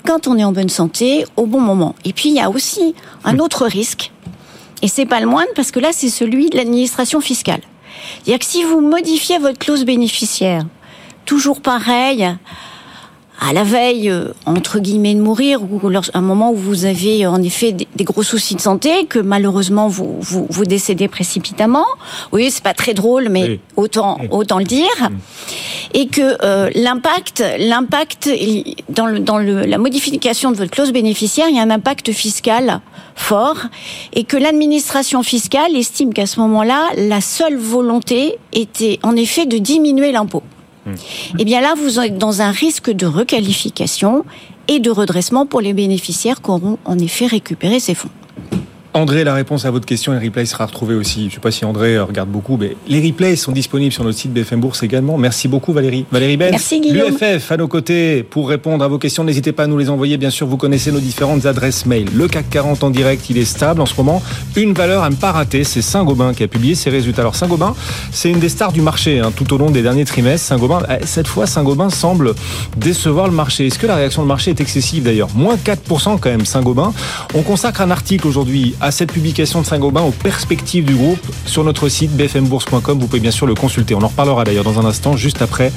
quand 0.05 0.27
on 0.27 0.37
est 0.37 0.43
en 0.43 0.51
bonne 0.51 0.69
santé, 0.69 1.25
au 1.37 1.45
bon 1.45 1.61
moment. 1.61 1.95
Et 2.05 2.13
puis 2.13 2.29
il 2.29 2.35
y 2.35 2.39
a 2.39 2.49
aussi 2.49 2.95
un 3.23 3.39
autre 3.39 3.65
risque, 3.65 4.11
et 4.81 4.87
c'est 4.87 5.05
pas 5.05 5.19
le 5.19 5.27
moindre 5.27 5.51
parce 5.55 5.71
que 5.71 5.79
là 5.79 5.89
c'est 5.91 6.09
celui 6.09 6.49
de 6.49 6.57
l'administration 6.57 7.21
fiscale. 7.21 7.61
C'est-à-dire 8.15 8.39
que 8.39 8.45
si 8.45 8.63
vous 8.63 8.81
modifiez 8.81 9.37
votre 9.37 9.59
clause 9.59 9.85
bénéficiaire, 9.85 10.65
toujours 11.25 11.61
pareil, 11.61 12.27
à 13.43 13.53
la 13.53 13.63
veille, 13.63 14.09
euh, 14.09 14.33
entre 14.45 14.77
guillemets, 14.79 15.15
de 15.15 15.19
mourir, 15.19 15.63
ou 15.63 15.81
un 16.13 16.21
moment 16.21 16.51
où 16.51 16.55
vous 16.55 16.85
avez 16.85 17.25
en 17.25 17.41
effet 17.41 17.71
des, 17.71 18.03
gros 18.03 18.21
soucis 18.21 18.55
de 18.55 18.61
santé, 18.61 19.05
que 19.05 19.17
malheureusement 19.17 19.87
vous, 19.87 20.17
vous, 20.21 20.45
vous 20.47 20.65
décédez 20.65 21.07
précipitamment. 21.07 21.85
Oui, 22.31 22.51
c'est 22.51 22.63
pas 22.63 22.75
très 22.75 22.93
drôle, 22.93 23.29
mais 23.29 23.59
autant 23.75 24.19
autant 24.29 24.59
le 24.59 24.65
dire. 24.65 25.09
Et 25.95 26.07
que 26.07 26.37
euh, 26.43 26.69
l'impact, 26.75 27.43
l'impact 27.57 28.29
dans, 28.89 29.07
le, 29.07 29.19
dans 29.19 29.39
le, 29.39 29.61
la 29.65 29.79
modification 29.79 30.51
de 30.51 30.57
votre 30.57 30.71
clause 30.71 30.93
bénéficiaire, 30.93 31.47
il 31.49 31.55
y 31.55 31.59
a 31.59 31.63
un 31.63 31.71
impact 31.71 32.11
fiscal 32.11 32.79
fort, 33.15 33.57
et 34.13 34.23
que 34.23 34.37
l'administration 34.37 35.23
fiscale 35.23 35.75
estime 35.75 36.13
qu'à 36.13 36.27
ce 36.27 36.39
moment-là, 36.41 36.89
la 36.95 37.21
seule 37.21 37.57
volonté 37.57 38.37
était 38.53 38.99
en 39.01 39.15
effet 39.15 39.47
de 39.47 39.57
diminuer 39.57 40.11
l'impôt. 40.11 40.43
Eh 41.37 41.45
bien 41.45 41.61
là, 41.61 41.73
vous 41.77 41.99
êtes 41.99 42.17
dans 42.17 42.41
un 42.41 42.51
risque 42.51 42.91
de 42.91 43.05
requalification 43.05 44.25
et 44.67 44.79
de 44.79 44.89
redressement 44.89 45.45
pour 45.45 45.61
les 45.61 45.73
bénéficiaires 45.73 46.41
qui 46.41 46.49
auront 46.49 46.77
en 46.85 46.97
effet 46.97 47.27
récupéré 47.27 47.79
ces 47.79 47.93
fonds. 47.93 48.09
André, 48.93 49.23
la 49.23 49.33
réponse 49.33 49.63
à 49.63 49.71
votre 49.71 49.85
question, 49.85 50.11
les 50.11 50.19
replays 50.19 50.45
sera 50.45 50.65
retrouvée 50.65 50.95
aussi. 50.95 51.21
Je 51.21 51.25
ne 51.27 51.31
sais 51.31 51.39
pas 51.39 51.51
si 51.51 51.63
André 51.63 51.97
regarde 51.97 52.27
beaucoup, 52.27 52.57
mais 52.57 52.75
les 52.89 53.01
replays 53.01 53.37
sont 53.37 53.53
disponibles 53.53 53.93
sur 53.93 54.03
notre 54.03 54.17
site 54.17 54.33
BFM 54.33 54.59
Bourse 54.59 54.83
également. 54.83 55.17
Merci 55.17 55.47
beaucoup 55.47 55.71
Valérie. 55.71 56.05
Valérie 56.11 56.35
Benz, 56.35 56.51
Merci 56.51 56.81
l'UFF 56.81 57.53
à 57.53 57.55
nos 57.55 57.69
côtés 57.69 58.23
pour 58.23 58.49
répondre 58.49 58.83
à 58.83 58.89
vos 58.89 58.97
questions. 58.97 59.23
N'hésitez 59.23 59.53
pas 59.53 59.63
à 59.63 59.67
nous 59.67 59.77
les 59.77 59.89
envoyer. 59.89 60.17
Bien 60.17 60.29
sûr, 60.29 60.45
vous 60.45 60.57
connaissez 60.57 60.91
nos 60.91 60.99
différentes 60.99 61.45
adresses 61.45 61.85
mail. 61.85 62.09
Le 62.13 62.27
CAC 62.27 62.49
40 62.49 62.83
en 62.83 62.89
direct, 62.89 63.29
il 63.29 63.37
est 63.37 63.45
stable 63.45 63.79
en 63.79 63.85
ce 63.85 63.95
moment. 63.95 64.21
Une 64.57 64.73
valeur 64.73 65.03
à 65.03 65.09
ne 65.09 65.15
pas 65.15 65.31
rater, 65.31 65.63
c'est 65.63 65.81
Saint-Gobain 65.81 66.33
qui 66.33 66.43
a 66.43 66.49
publié 66.49 66.75
ses 66.75 66.89
résultats. 66.89 67.21
Alors 67.21 67.35
Saint-Gobain, 67.35 67.73
c'est 68.11 68.29
une 68.29 68.39
des 68.39 68.49
stars 68.49 68.73
du 68.73 68.81
marché 68.81 69.19
hein, 69.19 69.31
tout 69.33 69.53
au 69.53 69.57
long 69.57 69.71
des 69.71 69.83
derniers 69.83 70.03
trimestres. 70.03 70.47
Saint-Gobain, 70.47 70.81
eh, 70.89 71.05
cette 71.05 71.27
fois, 71.27 71.47
Saint-Gobain 71.47 71.89
semble 71.89 72.33
décevoir 72.75 73.27
le 73.27 73.33
marché. 73.33 73.67
Est-ce 73.67 73.79
que 73.79 73.87
la 73.87 73.95
réaction 73.95 74.21
du 74.21 74.27
marché 74.27 74.51
est 74.51 74.59
excessive 74.59 75.03
d'ailleurs? 75.03 75.29
Moins 75.33 75.55
4% 75.55 76.19
quand 76.19 76.29
même 76.29 76.45
Saint-Gobain. 76.45 76.91
On 77.35 77.41
consacre 77.41 77.79
un 77.79 77.91
article 77.91 78.27
aujourd'hui 78.27 78.75
à 78.81 78.91
cette 78.91 79.13
publication 79.13 79.63
Saint-Gobain 79.63 80.01
aux 80.01 80.11
perspectives 80.11 80.83
du 80.83 80.95
groupe 80.95 81.19
sur 81.45 81.63
notre 81.63 81.87
site 81.87 82.11
bfmbourse.com. 82.11 82.99
Vous 82.99 83.07
pouvez 83.07 83.19
bien 83.19 83.31
sûr 83.31 83.45
le 83.45 83.55
consulter. 83.55 83.95
On 83.95 84.01
en 84.01 84.07
reparlera 84.07 84.43
d'ailleurs 84.43 84.63
dans 84.63 84.79
un 84.79 84.85
instant, 84.85 85.15
juste 85.15 85.41
après 85.41 85.71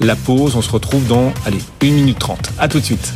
la 0.00 0.16
pause. 0.16 0.56
On 0.56 0.62
se 0.62 0.70
retrouve 0.70 1.06
dans, 1.06 1.32
allez, 1.46 1.60
1 1.82 1.86
minute 1.86 2.18
30. 2.18 2.50
À 2.58 2.68
tout 2.68 2.80
de 2.80 2.84
suite. 2.84 3.12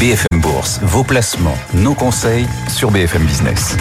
BFM 0.00 0.40
Bourse, 0.40 0.80
vos 0.82 1.04
placements, 1.04 1.56
nos 1.74 1.94
conseils 1.94 2.46
sur 2.68 2.90
BFM 2.90 3.24
Business. 3.24 3.76